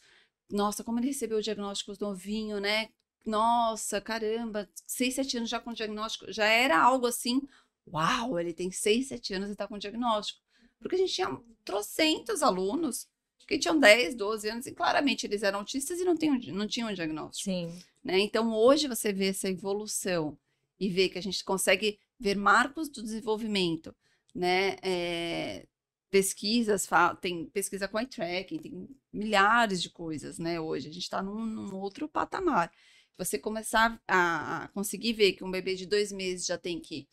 [0.50, 2.90] nossa, como ele recebeu o diagnóstico novinho, né?
[3.26, 7.42] Nossa, caramba, seis, sete anos já com diagnóstico, já era algo assim,
[7.88, 10.40] uau, ele tem seis, sete anos e tá com diagnóstico.
[10.80, 13.08] Porque a gente tinha trocentos alunos
[13.48, 16.90] que tinham 10, 12 anos e claramente eles eram autistas e não tinham, não tinham
[16.90, 17.72] um diagnóstico Sim.
[18.04, 18.20] né?
[18.20, 20.38] Então, hoje você vê essa evolução
[20.80, 23.94] e vê que a gente consegue ver marcos do desenvolvimento,
[24.34, 24.76] né?
[24.84, 25.68] É,
[26.10, 26.88] pesquisas,
[27.22, 30.60] tem pesquisa com eye tracking, tem milhares de coisas, né?
[30.60, 32.72] Hoje a gente está num, num outro patamar.
[33.18, 37.08] Você começar a, a conseguir ver que um bebê de dois meses já tem que,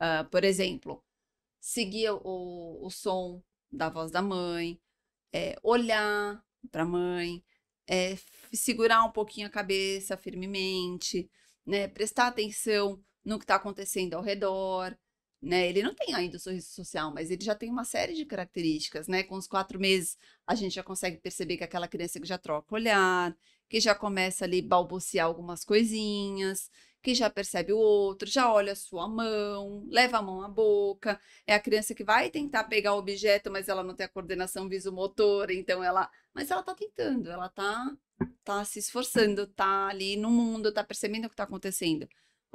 [0.00, 1.02] uh, por exemplo,
[1.60, 4.80] seguir o, o som da voz da mãe,
[5.32, 7.44] é, olhar para a mãe,
[7.88, 8.16] é,
[8.52, 11.30] segurar um pouquinho a cabeça firmemente,
[11.66, 11.88] né?
[11.88, 14.96] Prestar atenção no que está acontecendo ao redor,
[15.44, 15.68] né?
[15.68, 19.06] Ele não tem ainda o sorriso social, mas ele já tem uma série de características,
[19.08, 19.22] né?
[19.22, 22.74] Com os quatro meses, a gente já consegue perceber que aquela criança que já troca
[22.74, 23.36] olhar,
[23.68, 26.70] que já começa ali balbuciar algumas coisinhas,
[27.02, 31.20] que já percebe o outro, já olha a sua mão, leva a mão à boca.
[31.46, 34.68] É a criança que vai tentar pegar o objeto, mas ela não tem a coordenação
[34.68, 36.10] visomotora, então ela.
[36.32, 37.92] Mas ela tá tentando, ela tá,
[38.42, 42.08] tá se esforçando, tá ali no mundo, tá percebendo o que tá acontecendo.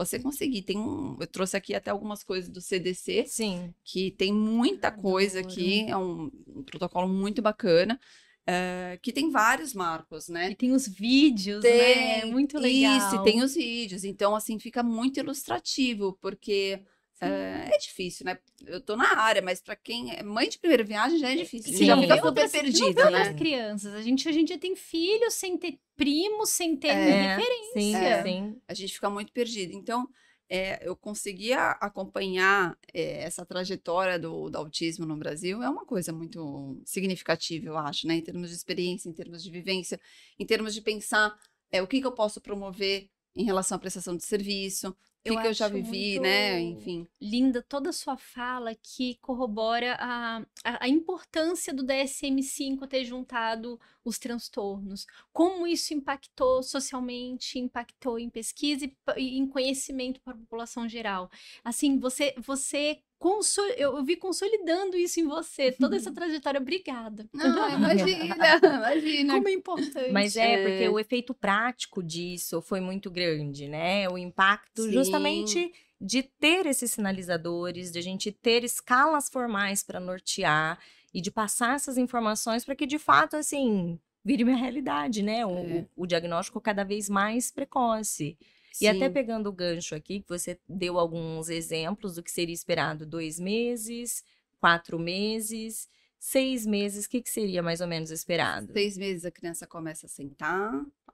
[0.06, 1.18] Você conseguir, tem um.
[1.20, 3.26] Eu trouxe aqui até algumas coisas do CDC.
[3.28, 3.74] Sim.
[3.84, 8.00] Que tem muita coisa aqui, é um, um protocolo muito bacana.
[8.48, 10.52] eh, que tem vários marcos, né?
[10.52, 12.26] E tem os vídeos, né?
[12.26, 12.98] Muito legal.
[12.98, 14.04] Isso, tem os vídeos.
[14.04, 16.84] Então, assim, fica muito ilustrativo, porque
[17.22, 18.38] é, é difícil, né?
[18.66, 21.72] Eu tô na área, mas pra quem é mãe de primeira viagem já é difícil.
[21.72, 21.86] Você Sim.
[21.86, 23.34] já fica super outras né?
[23.34, 23.94] crianças.
[23.94, 27.82] A gente hoje em dia tem filhos sem ter primos, sem ter É, referência.
[27.82, 28.24] Sim, É.
[28.24, 28.62] sim.
[28.68, 29.74] A gente fica muito perdido.
[29.74, 30.08] Então,
[30.50, 36.12] é, eu conseguia acompanhar é, essa trajetória do, do autismo no Brasil, é uma coisa
[36.12, 38.16] muito significativa, eu acho, né?
[38.16, 40.00] Em termos de experiência, em termos de vivência,
[40.40, 41.38] em termos de pensar
[41.72, 45.40] é, o que, que eu posso promover em relação à prestação de serviço, que, Eu
[45.40, 46.60] que eu já vivi, né?
[46.60, 47.08] Enfim.
[47.22, 53.80] linda toda a sua fala que corrobora a, a, a importância do DSM-5 ter juntado
[54.04, 55.06] os transtornos.
[55.34, 61.30] Como isso impactou socialmente, impactou em pesquisa e, e em conhecimento para a população geral.
[61.64, 66.60] Assim, você, você conso- eu, eu vi consolidando isso em você, toda essa trajetória.
[66.60, 67.28] Obrigada.
[67.34, 69.34] Não, imagina, imagina.
[69.36, 70.12] Como é importante.
[70.12, 70.90] Mas é, porque É.
[70.90, 74.08] o efeito prático disso foi muito grande, né?
[74.10, 74.92] O impacto Sim.
[74.94, 80.80] justamente de ter esses sinalizadores, de a gente ter escalas formais para nortear
[81.14, 85.46] e de passar essas informações para que de fato assim vire uma realidade, né?
[85.46, 85.86] O, É.
[85.96, 88.38] o- diagnóstico cada vez mais precoce.
[88.82, 89.14] E até Sim.
[89.14, 94.24] pegando o gancho aqui, que você deu alguns exemplos do que seria esperado: dois meses,
[94.60, 98.72] quatro meses, seis meses, o que, que seria mais ou menos esperado?
[98.72, 100.72] Seis meses a criança começa a sentar,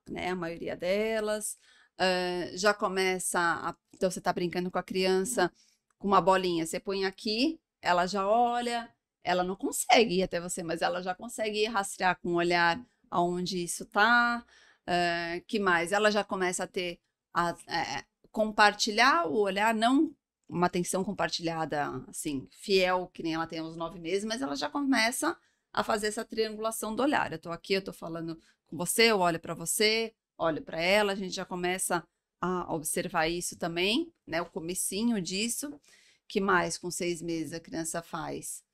[0.10, 0.29] né?
[0.29, 1.58] A maioria delas.
[1.97, 3.39] Ah, já começa.
[3.39, 3.75] A...
[3.93, 5.51] Então, você está brincando com a criança
[5.97, 6.65] com uma bolinha.
[6.65, 8.89] Você põe aqui, ela já olha,
[9.25, 13.63] ela não consegue ir até você, mas ela já consegue rastrear com o olhar aonde
[13.63, 14.45] isso tá.
[14.88, 15.91] Ah, que mais?
[15.91, 16.99] Ela já começa a ter.
[17.33, 20.13] A, é, compartilhar o olhar, não
[20.47, 24.69] uma atenção compartilhada, assim, fiel, que nem ela tem aos nove meses, mas ela já
[24.69, 25.35] começa
[25.73, 27.31] a fazer essa triangulação do olhar.
[27.31, 31.13] Eu tô aqui, eu tô falando com você, eu olho para você, olho para ela,
[31.13, 32.05] a gente já começa
[32.41, 34.41] a observar isso também, né?
[34.41, 35.79] O comecinho disso.
[36.27, 38.64] Que mais com seis meses a criança faz?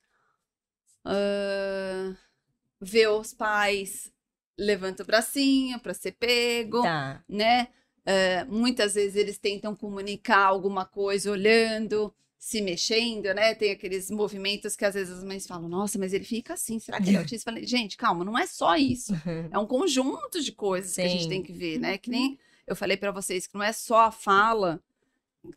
[1.05, 2.13] Ah,
[2.79, 4.11] vê os pais,
[4.57, 7.23] levanta o bracinho para ser pego Tá.
[7.27, 7.67] né?
[8.05, 13.53] Eh, muitas vezes eles tentam comunicar alguma coisa olhando, se mexendo, né?
[13.53, 16.99] Tem aqueles movimentos que às vezes as mães falam, nossa, mas ele fica assim, será
[16.99, 17.51] que ele é autista?
[17.51, 19.13] Falei, gente, calma, não é só isso.
[19.51, 21.29] É um conjunto de coisas que a gente Sim.
[21.29, 21.97] tem que ver, né?
[21.99, 24.81] Que nem eu falei para vocês que não é só a fala.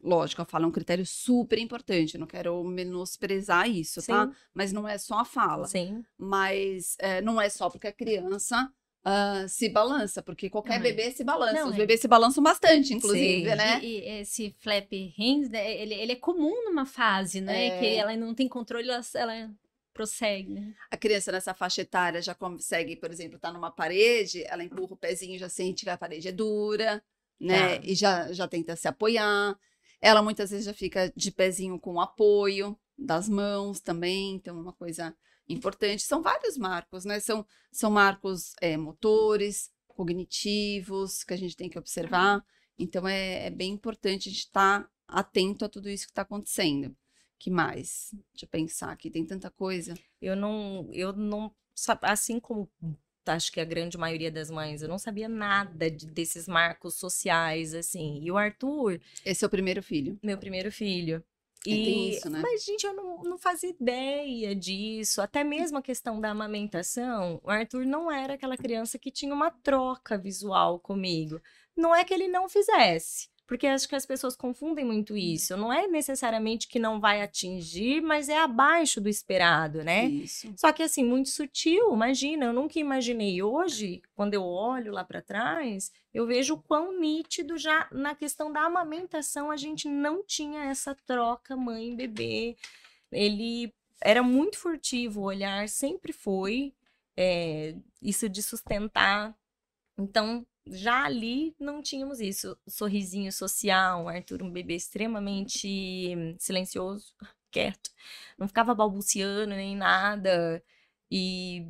[0.02, 4.26] Lógico, a fala é um critério super importante, eu não quero menosprezar isso, tá?
[4.26, 4.32] Sim.
[4.54, 6.02] Mas não é só a fala Sim.
[6.16, 8.72] mas é, não é só porque a criança
[9.04, 11.52] ah, se balança, porque qualquer Não, bebê se balança.
[11.52, 11.76] não, Os é.
[11.76, 13.56] bebês se balançam bastante, inclusive, Sim.
[13.56, 13.80] né?
[13.82, 17.66] E, e esse flap hands, né, ele, ele é comum numa fase, né?
[17.66, 17.78] É.
[17.78, 19.50] Que ela não tem controle, ela, ela
[19.92, 20.74] prossegue, né?
[20.90, 24.96] A criança nessa faixa etária já consegue, por exemplo, estar numa parede, ela empurra o
[24.96, 27.02] pezinho, já sente que a parede é dura,
[27.38, 27.78] né?
[27.78, 27.84] Tá.
[27.84, 29.54] E já, já tenta se apoiar.
[30.04, 34.74] Ela muitas vezes já fica de pezinho com apoio das mãos também, então é uma
[34.74, 35.16] coisa
[35.48, 36.02] importante.
[36.02, 37.18] São vários marcos, né?
[37.20, 42.44] São, são marcos é, motores, cognitivos, que a gente tem que observar.
[42.78, 46.94] Então é, é bem importante a gente estar atento a tudo isso que está acontecendo.
[47.38, 48.10] que mais?
[48.34, 49.94] Deixa eu pensar aqui, tem tanta coisa.
[50.20, 51.50] Eu não, eu não,
[52.02, 52.70] assim como
[53.32, 57.74] acho que a grande maioria das mães, eu não sabia nada de- desses marcos sociais,
[57.74, 58.20] assim.
[58.22, 60.18] E o Arthur, Esse é o primeiro filho.
[60.22, 61.22] meu primeiro filho.
[61.66, 62.40] É, E, isso, né?
[62.42, 65.22] mas, gente, eu não, não fazia ideia disso.
[65.22, 69.50] Até mesmo a questão da amamentação, o Arthur não era aquela criança que tinha uma
[69.50, 71.40] troca visual comigo.
[71.76, 75.56] Não é que ele não fizesse, Porque acho que as pessoas confundem muito isso.
[75.56, 80.06] Não é necessariamente que não vai atingir, mas é abaixo do esperado, né?
[80.06, 80.52] Isso.
[80.56, 85.20] Só que assim, muito sutil, imagina, eu nunca imaginei hoje, quando eu olho lá para
[85.20, 90.64] trás, eu vejo o quão nítido já na questão da amamentação a gente não tinha
[90.64, 92.56] essa troca mãe bebê.
[93.12, 96.72] Ele era muito furtivo, o olhar sempre foi
[97.16, 99.36] é, isso de sustentar.
[99.98, 102.56] Então, já ali não tínhamos isso.
[102.66, 107.14] Sorrisinho social, Arthur, um bebê extremamente silencioso,
[107.50, 107.90] quieto,
[108.38, 110.62] não ficava balbuciando nem nada.
[111.10, 111.66] E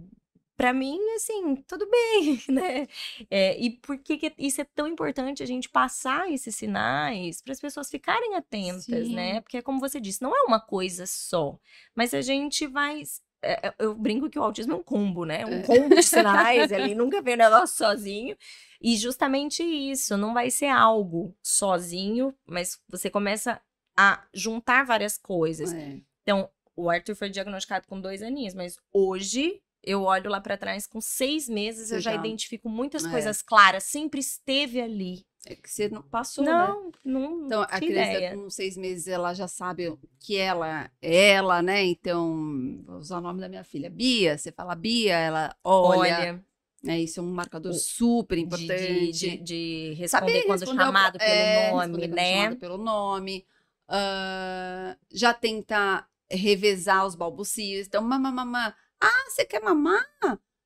[0.56, 2.86] para mim, assim, tudo bem, né?
[3.30, 7.52] É, e por que, que, isso é tão importante a gente passar esses sinais para
[7.52, 9.14] as pessoas ficarem atentas, Sim.
[9.14, 9.40] né?
[9.40, 11.58] Porque, como você disse, não é uma coisa só,
[11.94, 13.02] mas a gente vai.
[13.44, 15.44] É, Eu brinco que o autismo é um combo, né?
[15.46, 15.62] Um É.
[15.62, 18.36] combo de sinais, ele nunca vê o negócio sozinho.
[18.80, 23.60] E justamente isso, não vai ser algo sozinho, mas você começa
[23.96, 25.72] a juntar várias coisas.
[25.72, 25.98] É.
[26.22, 30.86] Então, o Arthur foi diagnosticado com dois aninhos, mas hoje eu olho lá pra trás
[30.86, 33.10] com seis meses, eu Você já já- identifico muitas É.
[33.10, 35.24] coisas claras, sempre esteve ali.
[35.46, 36.52] É que você não passou, né?
[36.52, 38.34] não, não, Então, a criança ideia.
[38.34, 41.84] com seis meses, ela já sabe que ela é ela, né?
[41.84, 44.38] Então, vou usar o nome da minha filha, Bia.
[44.38, 45.98] Você fala Bia, ela olha.
[46.18, 46.44] Olha,
[46.82, 47.00] né?
[47.00, 49.12] Isso é um marcador O- super importante.
[49.12, 52.30] de, de, de Saber responder quando responder ao- chamado pelo é, nome, responder quando né?
[52.36, 53.46] chamado pelo nome.
[53.86, 57.86] Ah, já tentar revezar os balbucios.
[57.86, 58.74] Então, mamã, mamã.
[59.00, 60.02] Ah, você quer mamar?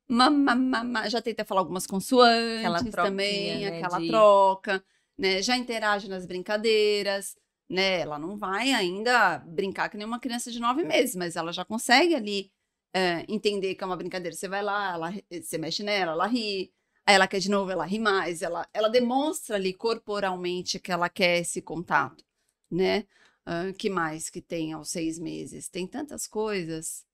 [0.08, 1.08] Mamã, mamã.
[1.08, 4.84] Já tenta falar algumas consoantes Aquela também, né, aquela de- troca,
[5.18, 5.42] né?
[5.42, 7.36] Já interage nas brincadeiras,
[7.68, 8.00] né?
[8.00, 11.64] Ela não vai ainda brincar que nem uma criança de nove meses, mas ela já
[11.64, 12.50] consegue ali
[12.94, 14.34] é, entender que é uma brincadeira.
[14.34, 16.72] Você vai lá, ela, você mexe nela, ela ri.
[17.06, 21.08] Aí ela quer de novo, ela ri mais, ela, ela demonstra ali corporalmente que ela
[21.08, 22.24] quer esse contato,
[22.70, 23.06] né?
[23.46, 25.68] Ah, que mais que tem aos seis meses?
[25.68, 27.06] Tem tantas coisas.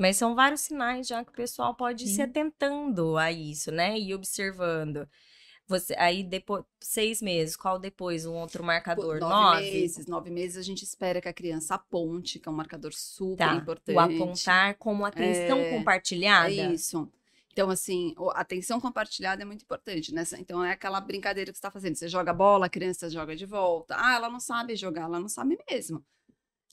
[0.00, 2.22] Mas são vários sinais já que o pessoal pode ir se Sim.
[2.22, 3.98] atentando a isso, né?
[3.98, 5.06] E observando.
[5.66, 9.20] Você, aí depois, seis meses, qual depois um outro marcador?
[9.20, 9.60] nove, Nove?
[9.70, 13.36] meses, nove meses a gente espera que a criança aponte, que é um marcador super
[13.46, 13.54] Tá.
[13.56, 13.94] importante.
[13.94, 16.50] O apontar como atenção É, compartilhada.
[16.50, 17.06] É isso.
[17.52, 20.22] Então, assim, a atenção compartilhada é muito importante, né?
[20.38, 21.94] Então, é aquela brincadeira que você está fazendo.
[21.94, 23.94] Você joga bola, a criança joga de volta.
[23.98, 26.02] Ah, ela não sabe jogar, ela não sabe mesmo.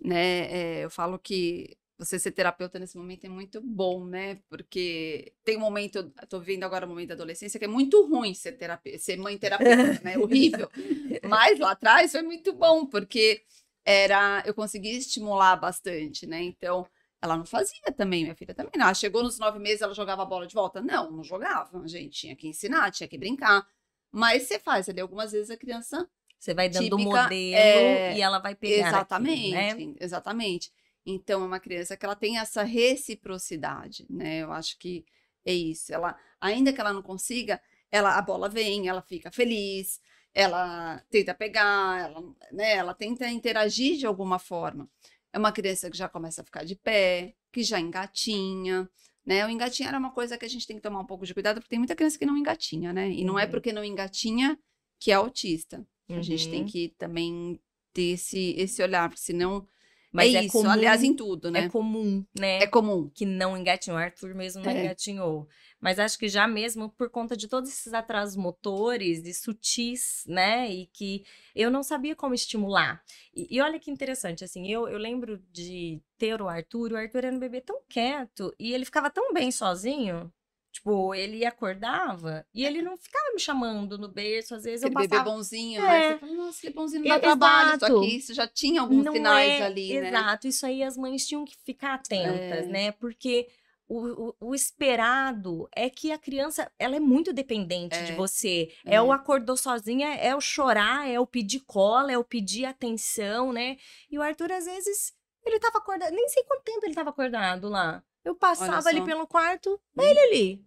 [0.02, 0.80] Né?
[0.80, 4.40] É, eu falo que você ser terapeuta nesse momento é muito bom, né?
[4.48, 8.06] Porque tem um momento, eu tô vivendo agora o momento da adolescência, que é muito
[8.08, 10.18] ruim ser, terapeuta, ser mãe terapeuta, né?
[10.18, 10.70] Horrível.
[11.28, 13.44] Mas lá atrás foi muito bom, porque
[13.84, 16.44] era eu consegui estimular bastante, né?
[16.44, 16.86] Então,
[17.20, 18.86] ela não fazia também, minha filha também não.
[18.86, 20.82] Ela chegou nos nove meses, ela jogava a bola de volta?
[20.82, 21.82] Não, não jogava.
[21.82, 23.66] A gente tinha que ensinar, tinha que brincar.
[24.12, 26.08] Mas você faz ali, algumas vezes a criança.
[26.40, 29.96] Você vai dando Típica, modelo é, e ela vai pegar exatamente, aquilo, né?
[30.00, 30.72] exatamente.
[31.10, 34.40] Então, é uma criança que ela tem essa reciprocidade, né?
[34.44, 35.06] Eu acho que
[35.46, 35.94] é isso.
[35.94, 40.02] Ela, ainda que ela não consiga, ela, a bola vem, ela fica feliz,
[40.34, 42.74] ela tenta pegar, ela, né?
[42.76, 44.90] Ela tenta interagir de alguma forma.
[45.34, 48.90] É uma criança que já começa a ficar de pé, que já engatinha,
[49.26, 49.46] né?
[49.46, 51.56] O engatinhar é uma coisa que a gente tem que tomar um pouco de cuidado,
[51.62, 53.10] porque tem muita criança que não engatinha, né?
[53.12, 53.52] E não é Uhum.
[53.52, 54.58] porque não engatinha
[55.00, 55.86] que é autista.
[56.16, 56.66] A gente tem Uhum.
[56.66, 57.60] que também
[57.94, 59.66] ter esse, esse olhar, porque senão
[60.12, 61.66] Mas é, é isso, comum, aliás, em tudo, né?
[61.66, 62.60] É comum, né?
[62.64, 63.10] É comum.
[63.14, 64.00] que não engatinhou.
[64.00, 64.84] O Arthur mesmo não É.
[64.86, 65.48] engatinhou.
[65.80, 70.72] Mas acho que já mesmo por conta de todos esses atrasos motores e sutis, né?
[70.72, 71.24] E que
[71.56, 73.04] eu não sabia como estimular.
[73.36, 77.26] E, e olha que interessante, assim, eu, eu lembro de ter o Arthur, o Arthur
[77.26, 80.32] era um bebê tão quieto e ele ficava tão bem sozinho.
[80.78, 85.02] Tipo, ele acordava e ele não ficava me chamando no berço, às vezes Aquele eu
[85.02, 85.30] bebê passava...
[85.36, 85.88] bonzinho, É.
[85.88, 86.12] né?
[86.14, 87.70] Você fala, nossa, ele bonzinho não dá trabalho.
[87.76, 87.94] exato.
[87.94, 90.10] Só que isso já tinha alguns Não sinais é, ali, né?
[90.10, 92.68] Exato, isso aí as mães tinham que ficar atentas, É.
[92.68, 92.92] né?
[92.92, 93.48] Porque
[93.88, 98.72] o, o, o esperado é que a criança, ela é muito dependente de É, você.
[98.86, 99.02] É.
[99.02, 99.16] o é.
[99.16, 103.78] acordou sozinha, é o chorar, é o pedir cola, é o pedir atenção, né?
[104.12, 105.12] E o Arthur, às vezes,
[105.44, 108.04] ele tava acordado, nem sei quanto tempo ele tava acordado lá.
[108.28, 110.02] Eu passava ali pelo quarto, Hum.
[110.04, 110.66] ele ali,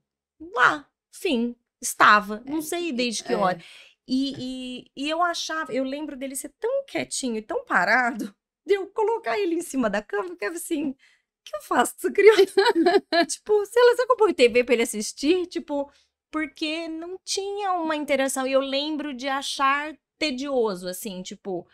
[0.55, 2.43] lá, fim, estava.
[2.47, 3.37] Não sei desde que é.
[3.37, 3.63] hora.
[4.09, 8.35] E, e, e eu achava, eu lembro dele ser tão quietinho e tão parado,
[8.67, 10.91] de eu colocar ele em cima da cama, eu ficava assim,
[11.41, 13.27] o que eu faço com essa criança?
[13.27, 15.93] tipo, se ela se acompanha TV pra ele assistir, tipo,
[16.31, 18.47] porque não tinha uma interação.
[18.47, 21.69] E eu lembro de achar tedioso, assim, tipo,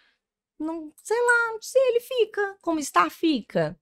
[0.59, 3.78] não, sei lá, se ele fica, como está, fica.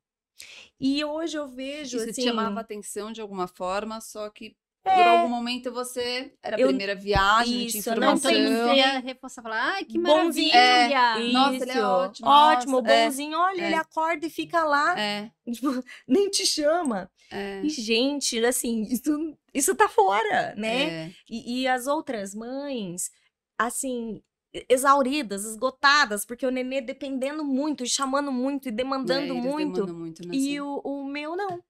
[0.80, 2.22] E hoje eu vejo, Isso assim...
[2.22, 6.68] te chamava atenção de alguma forma, só que por algum momento você era a Eu-
[6.68, 8.42] primeira viagem, não Isso, tinha Não, não informação.
[8.42, 8.76] mundo sei.
[8.76, 10.52] ia reforçar, falar, ai, que Bonzinho.
[10.52, 10.94] maravilha.
[11.28, 13.04] É, Nossa, ele é ótimo, Ótimo, nossa, é.
[13.06, 13.38] bonzinho.
[13.38, 13.66] Olha, É.
[13.66, 17.10] ele acorda e fica lá, É, tipo, nem te chama.
[17.30, 21.06] é, E, gente, assim, isso, isso tá fora, né?
[21.06, 21.10] é.
[21.30, 23.10] E, e as outras mães,
[23.58, 24.22] assim,
[24.68, 29.94] exauridas, esgotadas, porque o nenê dependendo muito, e chamando muito, e demandando É, muito.
[29.94, 31.62] muito nessa- E o, o meu não.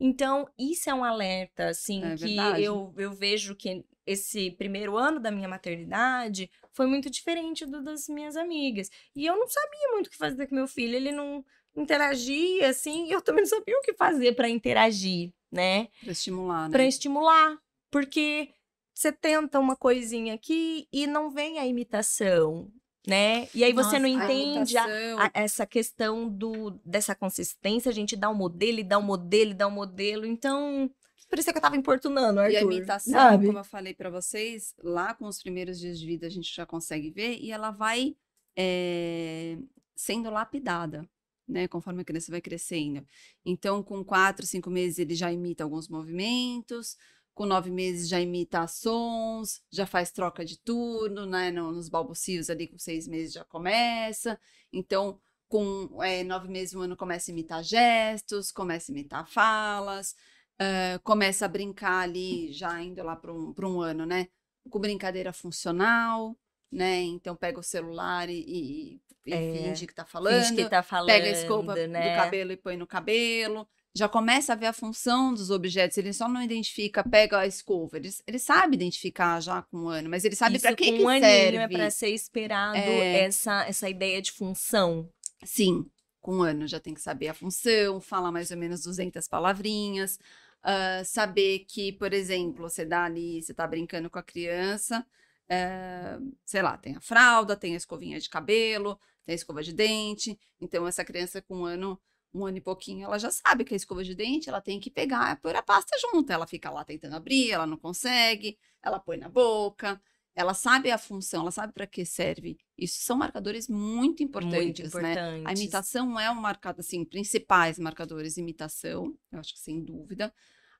[0.00, 2.64] Então, isso é um alerta, assim, É que verdade.
[2.64, 8.08] eu, eu vejo que esse primeiro ano da minha maternidade foi muito diferente do das
[8.08, 8.88] minhas amigas.
[9.14, 11.44] E eu não sabia muito o que fazer com meu filho, ele não
[11.76, 15.88] interagia, assim, e eu também não sabia o que fazer para interagir, né?
[16.00, 16.72] Pra estimular, né?
[16.72, 17.58] Para estimular,
[17.90, 18.50] porque
[18.98, 22.68] você tenta uma coisinha aqui e não vem a imitação,
[23.06, 23.48] né?
[23.54, 27.90] E aí você não Nossa, a entende a, imitação, a- essa questão do dessa consistência,
[27.90, 30.26] a gente dá um modelo e dá um modelo e dá um modelo.
[30.26, 30.90] Então,
[31.30, 32.52] por isso é que eu tava importunando, Arthur.
[32.52, 33.46] E a imitação, sabe?
[33.46, 36.66] como eu falei pra vocês, lá com os primeiros dias de vida a gente já
[36.66, 38.16] consegue ver e ela vai
[38.56, 39.58] eh,
[39.94, 41.08] sendo lapidada,
[41.46, 41.68] né?
[41.68, 43.06] Conforme a criança vai crescendo.
[43.44, 46.96] Então, com quatro, cinco meses ele já imita alguns movimentos,
[47.38, 51.50] com nove meses já imita sons, já faz troca de turno, né?
[51.50, 54.38] no- nos balbucios ali com seis meses já começa.
[54.72, 60.14] Então, com eh, nove meses, um ano começa a imitar gestos, começa a imitar falas
[60.58, 64.28] eh, começa a brincar ali, já indo lá para um, pra um ano, né?
[64.70, 66.36] Com brincadeira funcional,
[66.70, 67.00] né?
[67.02, 70.82] Então pega o celular e, e- e É, finge que tá falando, Finge que tá
[70.82, 71.88] falando, pega a escova né?
[71.94, 73.68] do cabelo e põe no cabelo.
[73.98, 77.96] Já começa a ver a função dos objetos, ele só não identifica, pega a escova.
[77.96, 81.02] Ele, ele sabe identificar já com um ano, mas ele sabe para que, com que
[81.02, 81.56] um aninho serve.
[81.56, 83.24] é para ser esperado É.
[83.24, 85.10] essa essa ideia de função.
[85.44, 85.84] Sim,
[86.20, 90.16] com um ano já tem que saber a função, falar mais ou menos 200 palavrinhas,
[90.62, 95.04] ah, saber que, por exemplo, você dá ali, você tá brincando com a criança,
[95.48, 98.96] eh, sei lá, tem a fralda, tem a escovinha de cabelo,
[99.26, 101.98] tem a escova de dente, então essa criança com um ano,
[102.32, 104.90] um ano e pouquinho, ela já sabe que a escova de dente, ela tem que
[104.90, 108.98] pegar e pôr a pasta junto, ela fica lá tentando abrir, ela não consegue, ela
[109.00, 110.00] põe na boca,
[110.38, 112.58] ela sabe a função, ela sabe para que serve.
[112.76, 115.12] Isso são marcadores muito importantes, muito né?
[115.12, 115.46] importante.
[115.48, 120.32] A imitação é um marcador, assim, principais marcadores, imitação, eu acho que sem dúvida.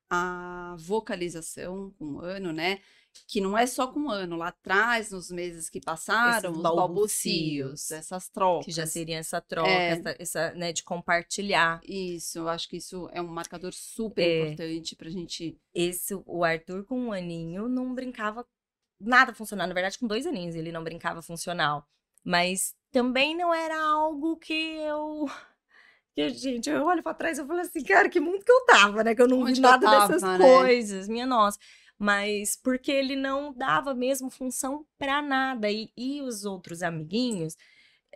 [0.08, 2.78] A vocalização com um ano, né?
[3.26, 7.90] Que não é só com um ano, lá atrás, nos meses que passaram, os balbucios,
[7.90, 8.66] essas trocas.
[8.66, 9.90] que já seria essa troca, É.
[9.90, 11.80] essa, essa, né, de compartilhar.
[11.84, 14.42] Isso, eu acho que isso é um marcador super É.
[14.50, 15.58] importante pra gente.
[15.74, 18.46] Esse, o Arthur com um aninho não brincava
[19.00, 19.66] nada funcional.
[19.66, 21.86] Na verdade, com dois aninhos ele não brincava funcional.
[22.24, 25.26] Mas também não era algo que eu.
[26.14, 28.64] Que, gente, eu olho pra trás e eu falo assim, cara, que mundo que eu
[28.66, 29.14] tava, né?
[29.14, 30.44] Que eu não Onde vi eu nada dessas tava, né?
[30.56, 31.56] coisas, minha nossa.
[31.98, 35.70] Mas porque ele não dava mesmo função pra nada.
[35.70, 37.56] E, e os outros amiguinhos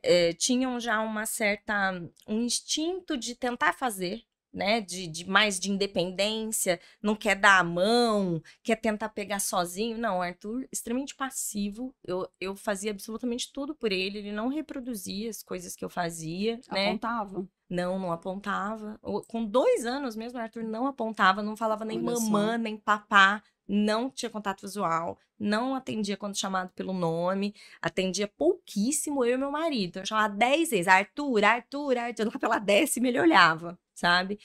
[0.03, 1.91] eh, tinham já uma certa.
[2.27, 4.23] um instinto de tentar fazer.
[4.55, 9.97] Né, de, de mais de independência, não quer dar a mão, quer tentar pegar sozinho.
[9.97, 11.95] Não, Arthur, extremamente passivo.
[12.05, 14.19] Eu, eu fazia absolutamente tudo por ele.
[14.19, 16.89] Ele não reproduzia as coisas que eu fazia, né?
[16.89, 17.49] Apontava.
[17.67, 19.01] Não, não apontava.
[19.27, 22.21] Com dois anos mesmo, Arthur não apontava, não falava nem Olha só.
[22.21, 23.43] mamã, nem papá,
[23.75, 29.51] não tinha contato visual, não atendia quando chamado pelo nome, atendia pouquíssimo eu e meu
[29.51, 29.99] marido.
[30.01, 32.27] Eu chamava dez vezes, Arthur, Arthur, Arthur.
[32.27, 34.39] Lá pela décima ele olhava, sabe?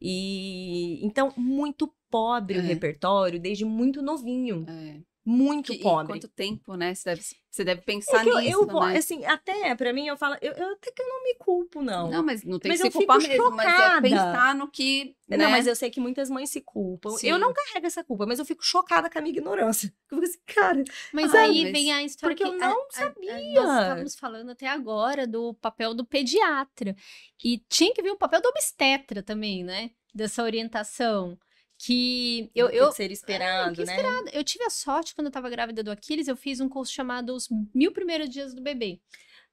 [0.00, 2.64] E então, muito pobre o É.
[2.66, 4.66] repertório, desde muito novinho.
[4.68, 5.00] É.
[5.24, 6.06] Muito Que- e pobre.
[6.14, 6.92] quanto tempo, né?
[6.94, 8.96] Você deve, você deve É pensar que eu, nisso, eu né?
[8.98, 12.10] assim, até pra mim, eu falo, eu, eu até que eu não me culpo, não.
[12.10, 14.02] Não, mas não tem Mas que se culpar fico mesmo, mas é chocada.
[14.02, 15.14] pensar no que.
[15.28, 15.46] Não, né?
[15.48, 17.10] mas eu sei que muitas mães se culpam.
[17.10, 17.28] Sim.
[17.28, 19.94] Eu não carrego essa culpa, mas eu fico chocada com a minha ignorância.
[20.10, 22.68] Eu fico assim, cara, Mas Ah, aí mas- vem a história porque que eu a-
[22.68, 23.32] não a- a- sabia.
[23.62, 26.94] nós estávamos falando até agora do papel do pediatra.
[27.42, 29.90] E tinha que ver o papel do obstetra também, né?
[30.14, 31.38] Dessa orientação.
[31.84, 33.96] Que eu, eu, que ser esperado, que né?
[34.32, 37.34] eu tive a sorte, quando eu estava grávida do Aquiles, eu fiz um curso chamado
[37.34, 39.00] Os Mil Primeiros Dias do Bebê.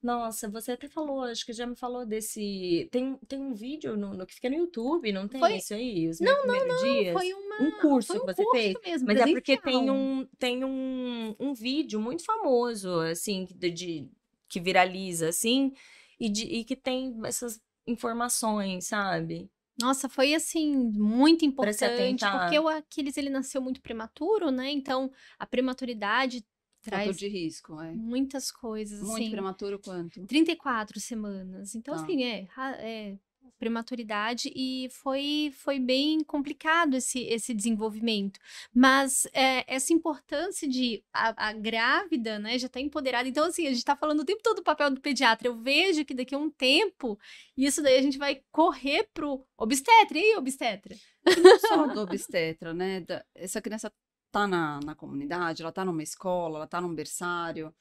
[0.01, 2.87] Nossa, você até falou, acho que já me falou desse.
[2.91, 6.07] Tem, tem um vídeo no, no que fica no YouTube, não tem Foi- isso aí?
[6.07, 6.83] Os não, não, não.
[6.83, 7.13] Dias?
[7.13, 7.61] Foi uma.
[7.63, 8.77] um curso foi um que você curso fez.
[8.85, 14.09] mesmo, Mas é porque tem um, tem um, um vídeo muito famoso, assim, de, de-
[14.47, 15.73] que viraliza, assim,
[16.19, 19.49] e, de, e que tem essas informações, sabe?
[19.79, 24.69] Nossa, foi assim, muito importante, porque o Aquiles ele nasceu muito prematuro, né?
[24.71, 26.45] Então, a prematuridade
[26.81, 27.91] Fator traz de risco, é.
[27.93, 29.31] muitas coisas, Muito assim.
[29.31, 30.25] prematuro quanto?
[30.25, 31.75] 34 semanas.
[31.75, 32.03] Então, Tá.
[32.03, 32.47] assim, é,
[32.79, 33.17] é
[33.57, 38.39] prematuridade e foi, foi bem complicado esse, esse desenvolvimento.
[38.73, 43.27] Mas é, essa importância de a, a grávida, né, já está empoderada.
[43.27, 45.47] Então, assim, a gente está falando o tempo todo do papel do pediatra.
[45.47, 47.17] Eu vejo que daqui a um tempo,
[47.57, 50.17] isso daí a gente vai correr pro obstetra.
[50.17, 50.95] E aí, obstetra?
[51.41, 53.01] Não só do obstetra, né?
[53.01, 53.91] Da, essa criança
[54.31, 57.73] tá na, na comunidade, ela tá numa escola, ela tá num berçário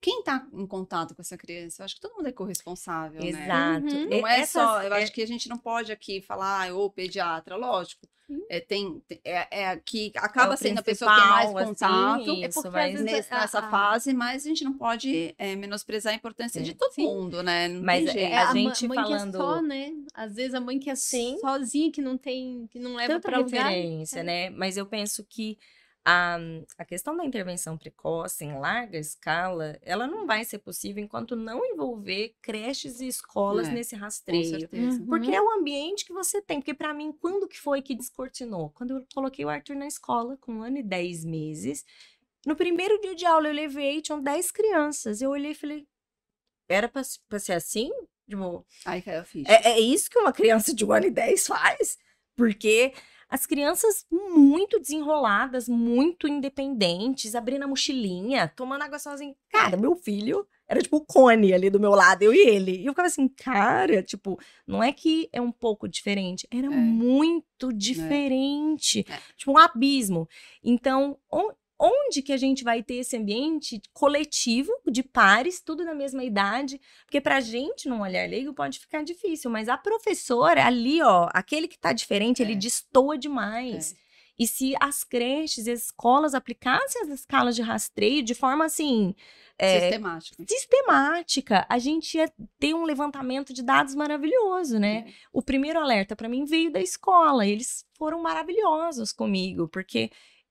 [0.00, 1.82] quem está em contato com essa criança?
[1.82, 3.46] Eu acho que todo mundo é corresponsável, Exato.
[3.48, 3.80] né?
[3.92, 4.08] Uhum.
[4.20, 6.90] Não é Essas- só, eu é- acho que a gente não pode aqui falar, ou
[6.90, 8.06] pediatra, lógico.
[8.48, 12.20] É, tem, é, é que acaba o sendo a pessoa que tem mais principal, contato
[12.30, 14.72] assim, É isso, porque, mas- às vezes, a- nessa a- fase, mas a gente não
[14.72, 16.62] pode é, menosprezar a importância É.
[16.62, 17.06] de todo Sim.
[17.06, 17.66] mundo, né?
[17.66, 19.92] Não Mas é- a ma- gente mãe falando- que é só, né?
[20.14, 21.38] Às vezes a mãe que é Sim.
[21.40, 23.64] sozinha, que não tem, que não leva para lugar.
[23.66, 24.22] referência, é.
[24.22, 24.50] né?
[24.50, 25.58] Mas eu penso que
[26.04, 26.38] a,
[26.78, 31.64] a questão da intervenção precoce em larga escala, ela não vai ser possível enquanto não
[31.64, 34.60] envolver creches e escolas É, nesse Com rastreio.
[34.60, 34.98] certeza.
[35.00, 35.06] Uhum.
[35.06, 36.58] Porque é o ambiente que você tem.
[36.60, 38.70] Porque pra mim, quando que foi que descortinou?
[38.70, 41.84] Quando eu coloquei o Arthur na escola, com um ano e dez meses.
[42.46, 45.20] No primeiro dia de aula, eu levei, tinham 10 crianças.
[45.20, 45.86] Eu olhei e falei,
[46.68, 47.90] era pra, pra ser assim?
[48.28, 49.50] Tipo, Aí caiu a ficha.
[49.52, 51.98] é, é isso que uma criança de um ano e dez faz?
[52.36, 52.94] Porque
[53.30, 59.34] as crianças muito desenroladas, muito independentes, abrindo a mochilinha, tomando água sozinha.
[59.48, 62.76] Cara, meu filho era tipo o cone ali do meu lado, eu e ele.
[62.76, 67.72] E eu ficava assim, cara, tipo, não é que é um pouco diferente, era muito
[67.72, 69.04] diferente.
[69.08, 69.18] É.
[69.36, 70.28] Tipo, um abismo.
[70.62, 71.16] Então,
[71.80, 76.78] onde que a gente vai ter esse ambiente coletivo de pares, tudo na mesma idade?
[77.06, 81.66] Porque pra gente, num olhar leigo, pode ficar difícil, mas a professora ali, ó, aquele
[81.66, 82.56] que tá diferente, ele É.
[82.56, 83.94] destoa demais.
[84.38, 89.14] E se as creches e as escolas aplicassem as escalas de rastreio de forma assim.
[89.62, 90.42] é, Sistemático.
[90.48, 95.04] sistemática, a gente ia ter um levantamento de dados maravilhoso, né?
[95.06, 95.12] É.
[95.30, 97.46] O primeiro alerta para mim veio da escola.
[97.46, 100.10] Eles foram maravilhosos comigo, porque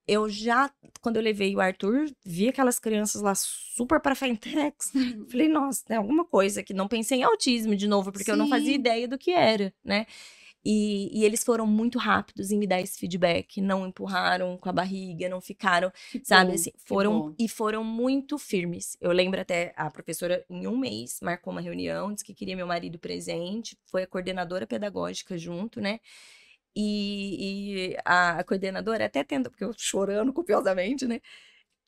[0.09, 4.91] eu já, quando eu levei o Arthur, vi aquelas crianças lá super para frentex.
[5.29, 8.47] Falei, nossa, tem alguma coisa que não pensei em autismo de novo, porque eu não
[8.47, 8.79] fazia Sim.
[8.79, 10.05] ideia do que era, né?
[10.65, 14.73] E, e eles foram muito rápidos em me dar esse feedback, não empurraram com a
[14.73, 18.97] barriga, não ficaram Que sabe bom, assim, foram e foram muito firmes.
[18.99, 22.67] Eu lembro até a professora em um mês marcou uma reunião, disse que queria meu
[22.67, 25.99] marido presente, foi a coordenadora pedagógica junto, né?
[26.75, 31.19] E, e a, a coordenadora até tenta, porque eu chorando copiosamente, né?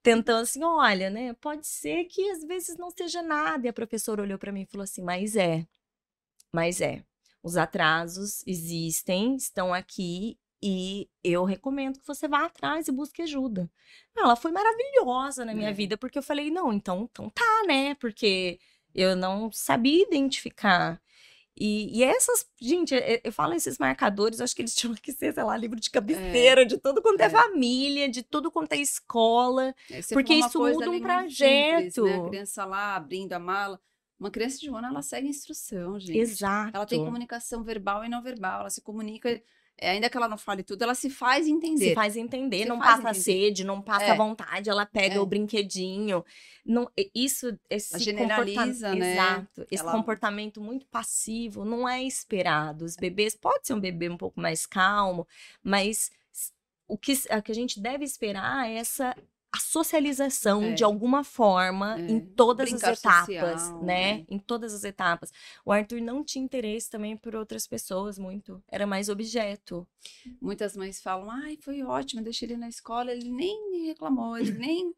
[0.04, 1.34] Tentando assim, olha, né?
[1.36, 3.68] Pode ser que às vezes não seja nada.
[3.68, 5.66] E a professora olhou para mim e falou assim, mas é,
[6.54, 7.04] mas é.
[7.44, 13.70] Os atrasos existem, estão aqui e eu recomendo que você vá atrás e busque ajuda.
[14.16, 15.74] Ela foi maravilhosa na minha É.
[15.74, 17.96] vida, porque eu falei, não, então, então tá, né?
[17.96, 18.60] Porque
[18.94, 21.02] eu não sabia identificar.
[21.58, 25.44] E, e essas, gente, eu, falo esses marcadores, acho que eles tinham que ser, sei
[25.44, 27.30] lá, livro de cabeceira, de tudo quanto é, É.
[27.30, 29.76] família, de tudo quanto é escola.
[29.90, 31.18] É, Porque isso muda um muito simples, né?
[31.20, 32.06] projeto.
[32.08, 33.80] A criança lá abrindo a mala.
[34.20, 36.18] Uma criança de um ano, ela segue instrução, gente.
[36.18, 36.76] Exato.
[36.78, 38.62] Ela tem comunicação verbal e não verbal.
[38.62, 39.42] Ela se comunica, é,
[39.82, 41.90] ainda que ela não fale tudo, ela se faz entender.
[41.90, 43.24] Se faz entender, Se não faz passa entender.
[43.24, 44.16] sede, não passa É.
[44.16, 45.20] vontade, ela pega É.
[45.20, 46.24] o brinquedinho.
[46.66, 49.14] Não, isso, esse generaliza, comporta- né?
[49.14, 49.68] Exato.
[49.72, 52.86] Esse Ela- comportamento muito passivo não é esperado.
[52.86, 55.28] Os bebês pode ser um bebê um pouco mais calmo,
[55.64, 56.12] mas
[56.88, 59.16] o que, a que a gente deve esperar é essa
[59.54, 60.74] a socialização É.
[60.74, 62.12] de alguma forma É.
[62.12, 64.14] em todas Brincar as etapas, social, né?
[64.20, 64.26] né?
[64.30, 65.32] Em todas as etapas.
[65.66, 68.64] O Arthur não tinha interesse também por outras pessoas muito.
[68.70, 69.86] Era mais objeto.
[70.42, 74.94] Muitas mães falam, ai, foi ótimo, deixei ele na escola, ele nem reclamou, ele nem,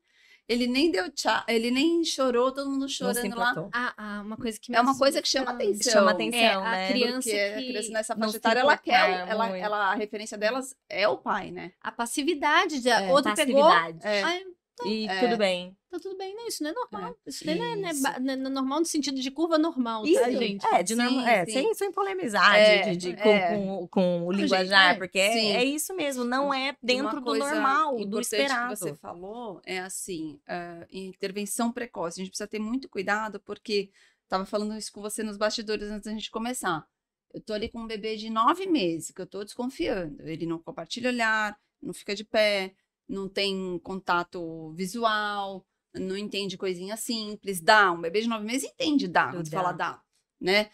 [0.48, 3.54] ele nem deu tchau, ele nem chorou, todo mundo chorando lá.
[3.74, 5.94] Ah, ah, uma coisa que me É uma coisa que chama atenção.
[5.94, 6.88] Chama atenção, É, a né?
[6.90, 10.76] criança Porque a que criança nessa faixa etária, ela quer, ela, ela, a referência delas
[10.90, 11.72] é o pai, né?
[11.82, 13.62] a passividade de É, outro pegou.
[13.62, 14.00] Passividade.
[14.04, 14.24] É.
[14.24, 14.44] Ai,
[14.86, 15.20] E É.
[15.20, 15.78] tudo bem.
[15.92, 17.16] tá tudo bem, não, isso não é normal.
[17.28, 18.04] Isso, daí não é, é Isso.
[18.22, 20.66] não é normal no sentido de curva normal, tá, Isso, gente?
[20.66, 21.46] É, de norma- Sim, é.
[21.46, 23.50] Sem, sem polemizar É, de, de- é.
[23.56, 27.22] com, com, com o gente, linguajar, é, porque é, é isso mesmo, não é dentro
[27.22, 28.74] do normal, do esperado.
[28.74, 32.20] que você falou é assim, ah, intervenção precoce.
[32.20, 33.92] A gente precisa ter muito cuidado, porque
[34.24, 36.86] estava falando isso com você nos bastidores antes da gente começar.
[37.32, 40.22] Eu tô ali com um bebê de nove meses, que eu tô desconfiando.
[40.28, 42.74] Ele não compartilha olhar, não fica de pé,
[43.08, 47.62] não tem contato visual, não entende coisinha simples.
[47.62, 50.02] Dá, um bebê de nove meses entende dá, quando fala dá,
[50.40, 50.72] né?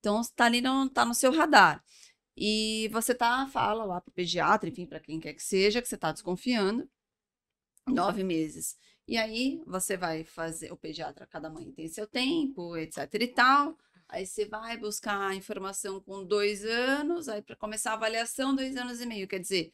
[0.00, 1.82] Então, tá ali, no, tá no seu radar.
[2.36, 5.96] E você tá, fala lá pro pediatra, enfim, para quem quer que seja, que você
[5.96, 6.88] tá desconfiando.
[7.86, 8.76] Nove meses.
[9.08, 13.76] E aí, você vai fazer, o pediatra, cada mãe tem seu tempo, etc e tal.
[14.08, 18.76] Aí você vai buscar a informação com dois anos, aí para começar a avaliação, dois
[18.76, 19.28] anos e meio.
[19.28, 19.72] Quer dizer,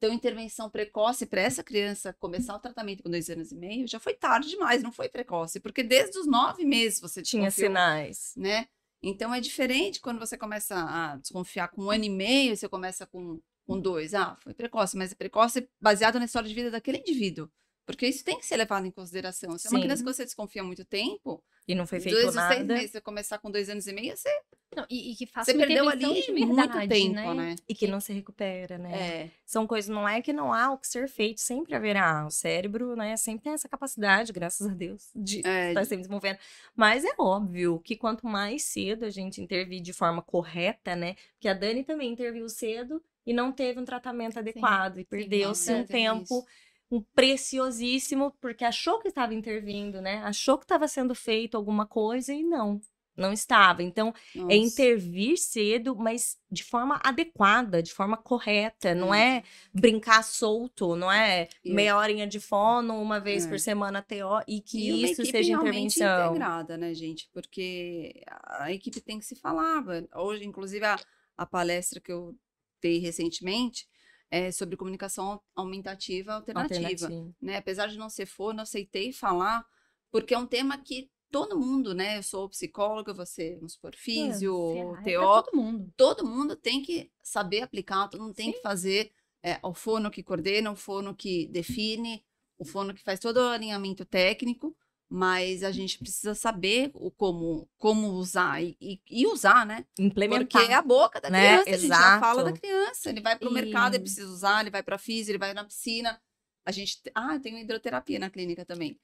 [0.00, 4.00] então intervenção precoce para essa criança começar o tratamento com dois anos e meio já
[4.00, 8.32] foi tarde demais, não foi precoce, porque desde os nove meses você Tinha sinais.
[8.34, 8.66] né?
[9.02, 13.06] Então é diferente quando você começa a desconfiar com um ano e meio, você começa
[13.06, 14.14] com, com dois.
[14.14, 17.50] Ah, foi precoce, mas é precoce baseado na história de vida daquele indivíduo.
[17.84, 19.58] Porque isso tem que ser levado em consideração.
[19.58, 22.28] Se é uma criança que você desconfia há muito tempo, E não foi feito dois
[22.28, 22.54] ou nada.
[22.54, 24.28] seis meses, você começar com dois anos e meio, você,
[24.76, 27.34] Não, e, e que faça você perdeu ali de muito tempo, né?
[27.34, 27.56] né?
[27.68, 28.92] E que não se recupera, né?
[28.92, 29.30] É.
[29.46, 32.26] São coisas, não é que não há o que ser feito, sempre haverá.
[32.26, 36.38] O cérebro, né, sempre tem essa capacidade, graças a Deus, de É, estar sempre desenvolvendo.
[36.74, 41.14] Mas é óbvio que quanto mais cedo a gente intervir de forma correta, né?
[41.34, 45.84] Porque a Dani também interviu cedo e não teve um tratamento adequado e perdeu-se um
[45.84, 46.46] tem tempo isso.
[46.90, 50.16] Um preciosíssimo porque achou que estava intervindo, né?
[50.24, 52.80] Achou que estava sendo feito alguma coisa e não,
[53.16, 53.82] não estava.
[53.82, 54.54] Então, é Nossa.
[54.56, 58.94] intervir cedo, mas de forma adequada, de forma correta.
[58.94, 59.38] Não É.
[59.38, 63.48] é brincar solto, não é E- meia horinha de fono, uma vez É.
[63.48, 66.26] por semana TO, e que E isso seja intervenção.
[66.30, 67.28] integrada, né, gente?
[67.32, 69.84] Porque a equipe tem que se falar.
[70.16, 70.98] Hoje, inclusive, a,
[71.36, 72.34] a palestra que eu
[72.82, 73.86] dei recentemente
[74.30, 77.06] é sobre comunicação aumentativa alternativa.
[77.06, 77.34] Alternativa.
[77.40, 77.56] né?
[77.56, 79.66] Apesar de não ser fono, aceitei falar,
[80.10, 82.18] porque é um tema que todo mundo, né?
[82.18, 85.92] Eu sou psicóloga, você, vamos supor, físio, Ferrar, é TO, todo mundo.
[85.96, 88.52] todo mundo tem que saber aplicar, todo mundo tem Sim.
[88.52, 89.12] que fazer
[89.42, 92.22] é, o fono que coordena, o fono que define,
[92.58, 94.76] o fono que faz todo o alinhamento técnico,
[95.12, 99.84] mas a gente precisa saber o como, como usar e, e- e usar, né?
[99.98, 100.46] Implementar.
[100.62, 101.64] Porque é a boca da né?
[101.64, 102.60] criança, a gente já fala da Exato.
[102.60, 103.10] criança.
[103.10, 105.64] Ele vai pro mercado, ele E- precisa usar, ele vai pra física, ele vai na
[105.64, 106.20] piscina.
[106.64, 108.98] A gente, ah, tem hidroterapia na clínica também.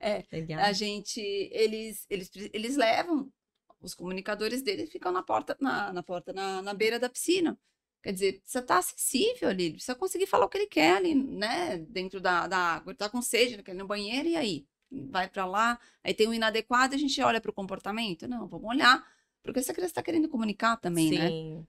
[0.00, 0.58] É, Legal.
[0.60, 1.20] a gente,
[1.52, 3.30] eles, eles, eles levam
[3.80, 7.56] os comunicadores deles ficam na porta, na, na porta, na, na beira da piscina.
[8.02, 11.78] Quer dizer, precisa estar acessível ali, precisa conseguir falar o que ele quer ali, né?
[11.78, 12.90] Dentro da, da água.
[12.90, 14.66] Ele tá com sede, ele quer ir no banheiro, e aí?
[15.10, 18.28] Vai pra lá, aí tem um inadequado, a gente olha pro comportamento?
[18.28, 19.02] Não, vamos olhar,
[19.42, 21.28] porque essa criança tá querendo comunicar também, né?
[21.28, 21.66] Sim.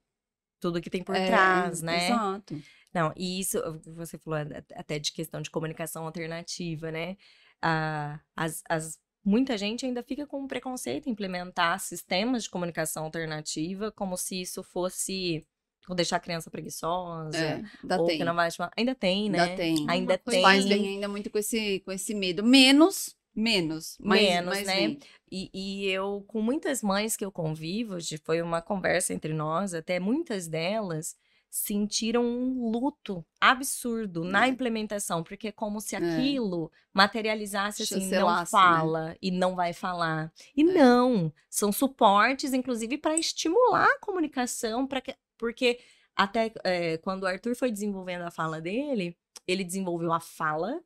[0.59, 2.07] Tudo que tem por É, trás, né?
[2.07, 2.61] Exato.
[2.93, 3.57] Não, e isso,
[3.95, 4.39] você falou
[4.75, 7.17] até de questão de comunicação alternativa, né?
[7.61, 13.91] Ah, as, as, muita gente ainda fica com preconceito em implementar sistemas de comunicação alternativa
[13.91, 15.45] como se isso fosse
[15.87, 18.17] ou deixar a criança preguiçosa, É, ainda ou tem.
[18.17, 18.71] que não vai chamar.
[18.77, 19.39] Ainda tem, né?
[19.41, 19.85] Ainda tem.
[19.89, 20.77] Ainda coisa- Os pais tem.
[20.81, 22.43] vêm ainda muito com esse, com esse medo.
[22.43, 23.97] Menos, menos.
[23.99, 24.97] Mas, Menos, mas né?
[25.31, 29.99] E, e eu, com muitas mães que eu convivo, foi uma conversa entre nós, até
[29.99, 31.15] muitas delas
[31.49, 34.49] sentiram um luto absurdo na É.
[34.49, 35.99] implementação, porque é como se É.
[35.99, 38.45] aquilo materializasse assim, não né?
[38.45, 40.31] fala e não vai falar.
[40.57, 40.65] E É.
[40.73, 45.13] não, são suportes, inclusive, para estimular a comunicação, para que,
[45.43, 45.77] porque
[46.15, 50.81] até é, quando o Arthur foi desenvolvendo a fala dele, ele desenvolveu a fala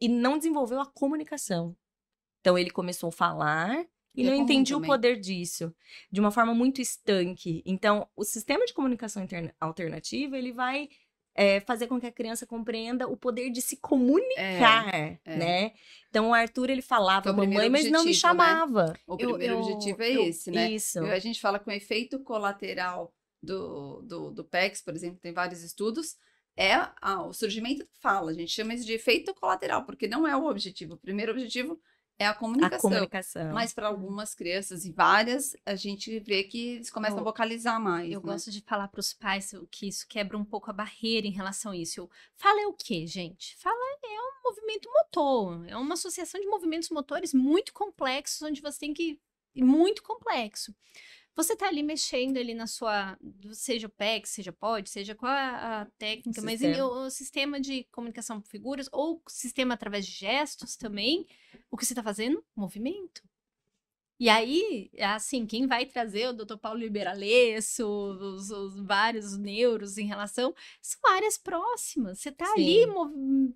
[0.00, 1.76] e não desenvolveu a comunicação.
[2.40, 3.84] Então ele começou a falar
[4.14, 4.90] e É não comum entendia o também.
[4.90, 5.74] poder disso,
[6.10, 7.62] de uma forma muito estanque.
[7.66, 9.26] Então, o sistema de comunicação
[9.60, 10.88] alternativa, ele vai
[11.34, 15.18] é, fazer com que a criança compreenda o poder de se comunicar, é.
[15.24, 15.72] né?
[16.10, 18.14] Então, o Arthur, ele falava Que é o mamãe, primeiro mas não me né?
[18.14, 18.94] chamava.
[19.06, 20.70] O Eu- primeiro eu- objetivo é eu- esse, né?
[20.70, 20.98] Isso.
[21.06, 26.16] A gente fala o efeito colateral do, do, do PEX, por exemplo, tem vários estudos,
[26.56, 28.30] é a- o surgimento da fala.
[28.30, 30.94] A gente chama isso de efeito colateral, porque não é o objetivo.
[30.94, 31.80] O primeiro objetivo
[32.18, 32.90] é a A comunicação.
[32.90, 33.52] comunicação.
[33.52, 37.80] Mas para algumas crianças e várias, a gente vê que eles começam Eu- a vocalizar
[37.80, 38.12] mais.
[38.12, 38.26] Eu né?
[38.32, 41.72] gosto de falar para os pais que isso quebra um pouco a barreira em relação
[41.72, 41.98] a isso.
[42.00, 43.56] Eu, fala é o quê, gente?
[43.58, 48.78] Fala é um movimento motor, é uma associação de movimentos motores muito complexos, onde você
[48.80, 49.18] tem que.
[49.56, 50.74] muito complexo.
[51.34, 53.18] Você tá ali mexendo ali na sua.
[53.52, 56.84] Seja o PEC, seja POD, seja qual a, a técnica, mas em- Sistema.
[56.88, 61.26] o, o sistema de comunicação por figuras, ou sistema através de gestos também,
[61.70, 62.44] o que você tá fazendo?
[62.54, 63.22] Movimento.
[64.22, 66.56] E aí, assim, quem vai trazer o Dr.
[66.56, 72.20] Paulo Liberalesso, os, os vários neuros em relação, são áreas próximas.
[72.20, 72.86] Você está ali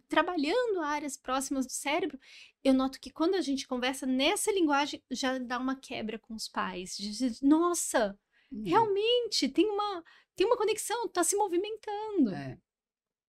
[0.09, 2.19] trabalhando áreas próximas do cérebro.
[2.65, 6.49] Eu noto que quando a gente conversa nessa linguagem, já dá uma quebra com os
[6.49, 6.99] pais.
[7.41, 8.19] Nossa,
[8.53, 8.65] Hum.
[8.65, 10.03] realmente, tem uma,
[10.35, 12.35] tem uma conexão, está se movimentando.
[12.35, 12.59] É.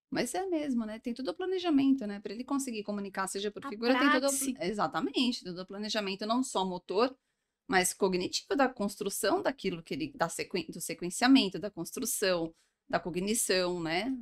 [0.09, 0.97] Mas é mesmo, né?
[0.97, 2.19] Tem todo o planejamento, né?
[2.19, 4.63] Para ele conseguir comunicar, seja por A figura, tem todo o...
[4.63, 7.15] Exatamente, todo o planejamento, não só motor,
[7.67, 10.13] mas cognitivo da construção daquilo que ele...
[10.15, 10.65] Da sequen...
[10.69, 12.53] Do sequenciamento, da construção,
[12.89, 14.15] da cognição, né?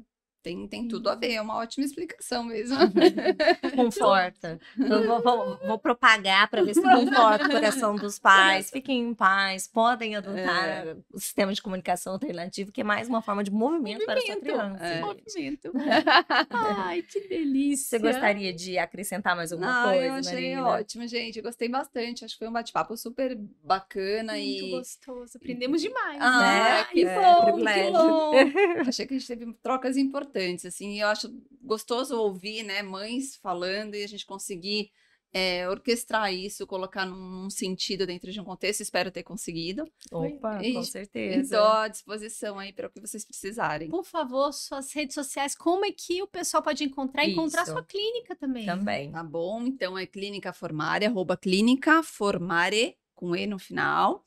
[0.46, 2.78] Tem, tem tudo a ver, é uma ótima explicação mesmo.
[3.76, 4.60] Conforta.
[4.78, 8.70] Eu vou, vou- vou propagar para ver se conforta o coração dos pais.
[8.70, 13.44] Fiquem em paz, podem adotar o sistema de comunicação alternativo, que é mais uma forma
[13.44, 14.84] de movimento, para a sua criança.
[14.86, 15.02] É.
[15.02, 15.72] Movimento.
[16.52, 17.98] Ai, que delícia.
[17.98, 20.68] Você gostaria de acrescentar mais alguma Ah, coisa, eu achei Marina?
[20.68, 21.38] ótimo, gente.
[21.38, 22.24] Eu gostei bastante.
[22.24, 24.70] Acho que foi um bate-papo super bacana Muito e.
[24.70, 25.38] gostoso.
[25.38, 26.20] Aprendemos demais.
[26.22, 26.84] Ah, né?
[26.92, 28.32] que É, bom, que bom.
[28.88, 30.35] Achei que a gente teve trocas importantes,
[30.68, 31.30] assim, e eu acho
[31.62, 34.92] gostoso ouvir, né, mães falando e a gente conseguir
[35.36, 39.84] é, orquestrar isso, colocar num, sentido dentro de um contexto, espero ter conseguido.
[40.10, 41.42] Opa, com Ixi, certeza.
[41.42, 43.90] Estou à disposição aí para o que vocês precisarem.
[43.90, 47.84] Por favor, suas redes sociais, como é que o pessoal pode encontrar e encontrar sua
[47.84, 48.66] clínica também?
[48.66, 49.12] Também.
[49.12, 49.64] Tá bom?
[49.64, 54.24] Então é Clínica Formare, arroba Clínica Formare, com E no final.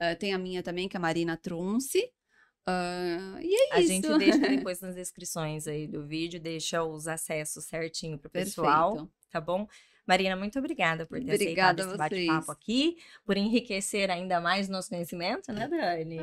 [0.00, 2.10] Ah, tem a minha também, que é Marina Trunce.
[2.66, 3.88] Ah, e é A isso.
[3.88, 9.12] gente deixa depois nas descrições aí do vídeo, deixa os acessos certinho pro pessoal, Perfeito.
[9.30, 9.68] tá bom?
[10.06, 14.68] Marina, muito obrigada por ter Obrigada aceitado a esse bate-papo aqui, por enriquecer ainda mais
[14.68, 16.20] nosso conhecimento, né, Dani?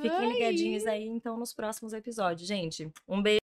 [0.00, 2.48] Fiquem ligadinhos aí, então, nos próximos episódios.
[2.48, 3.45] Gente, um beijo.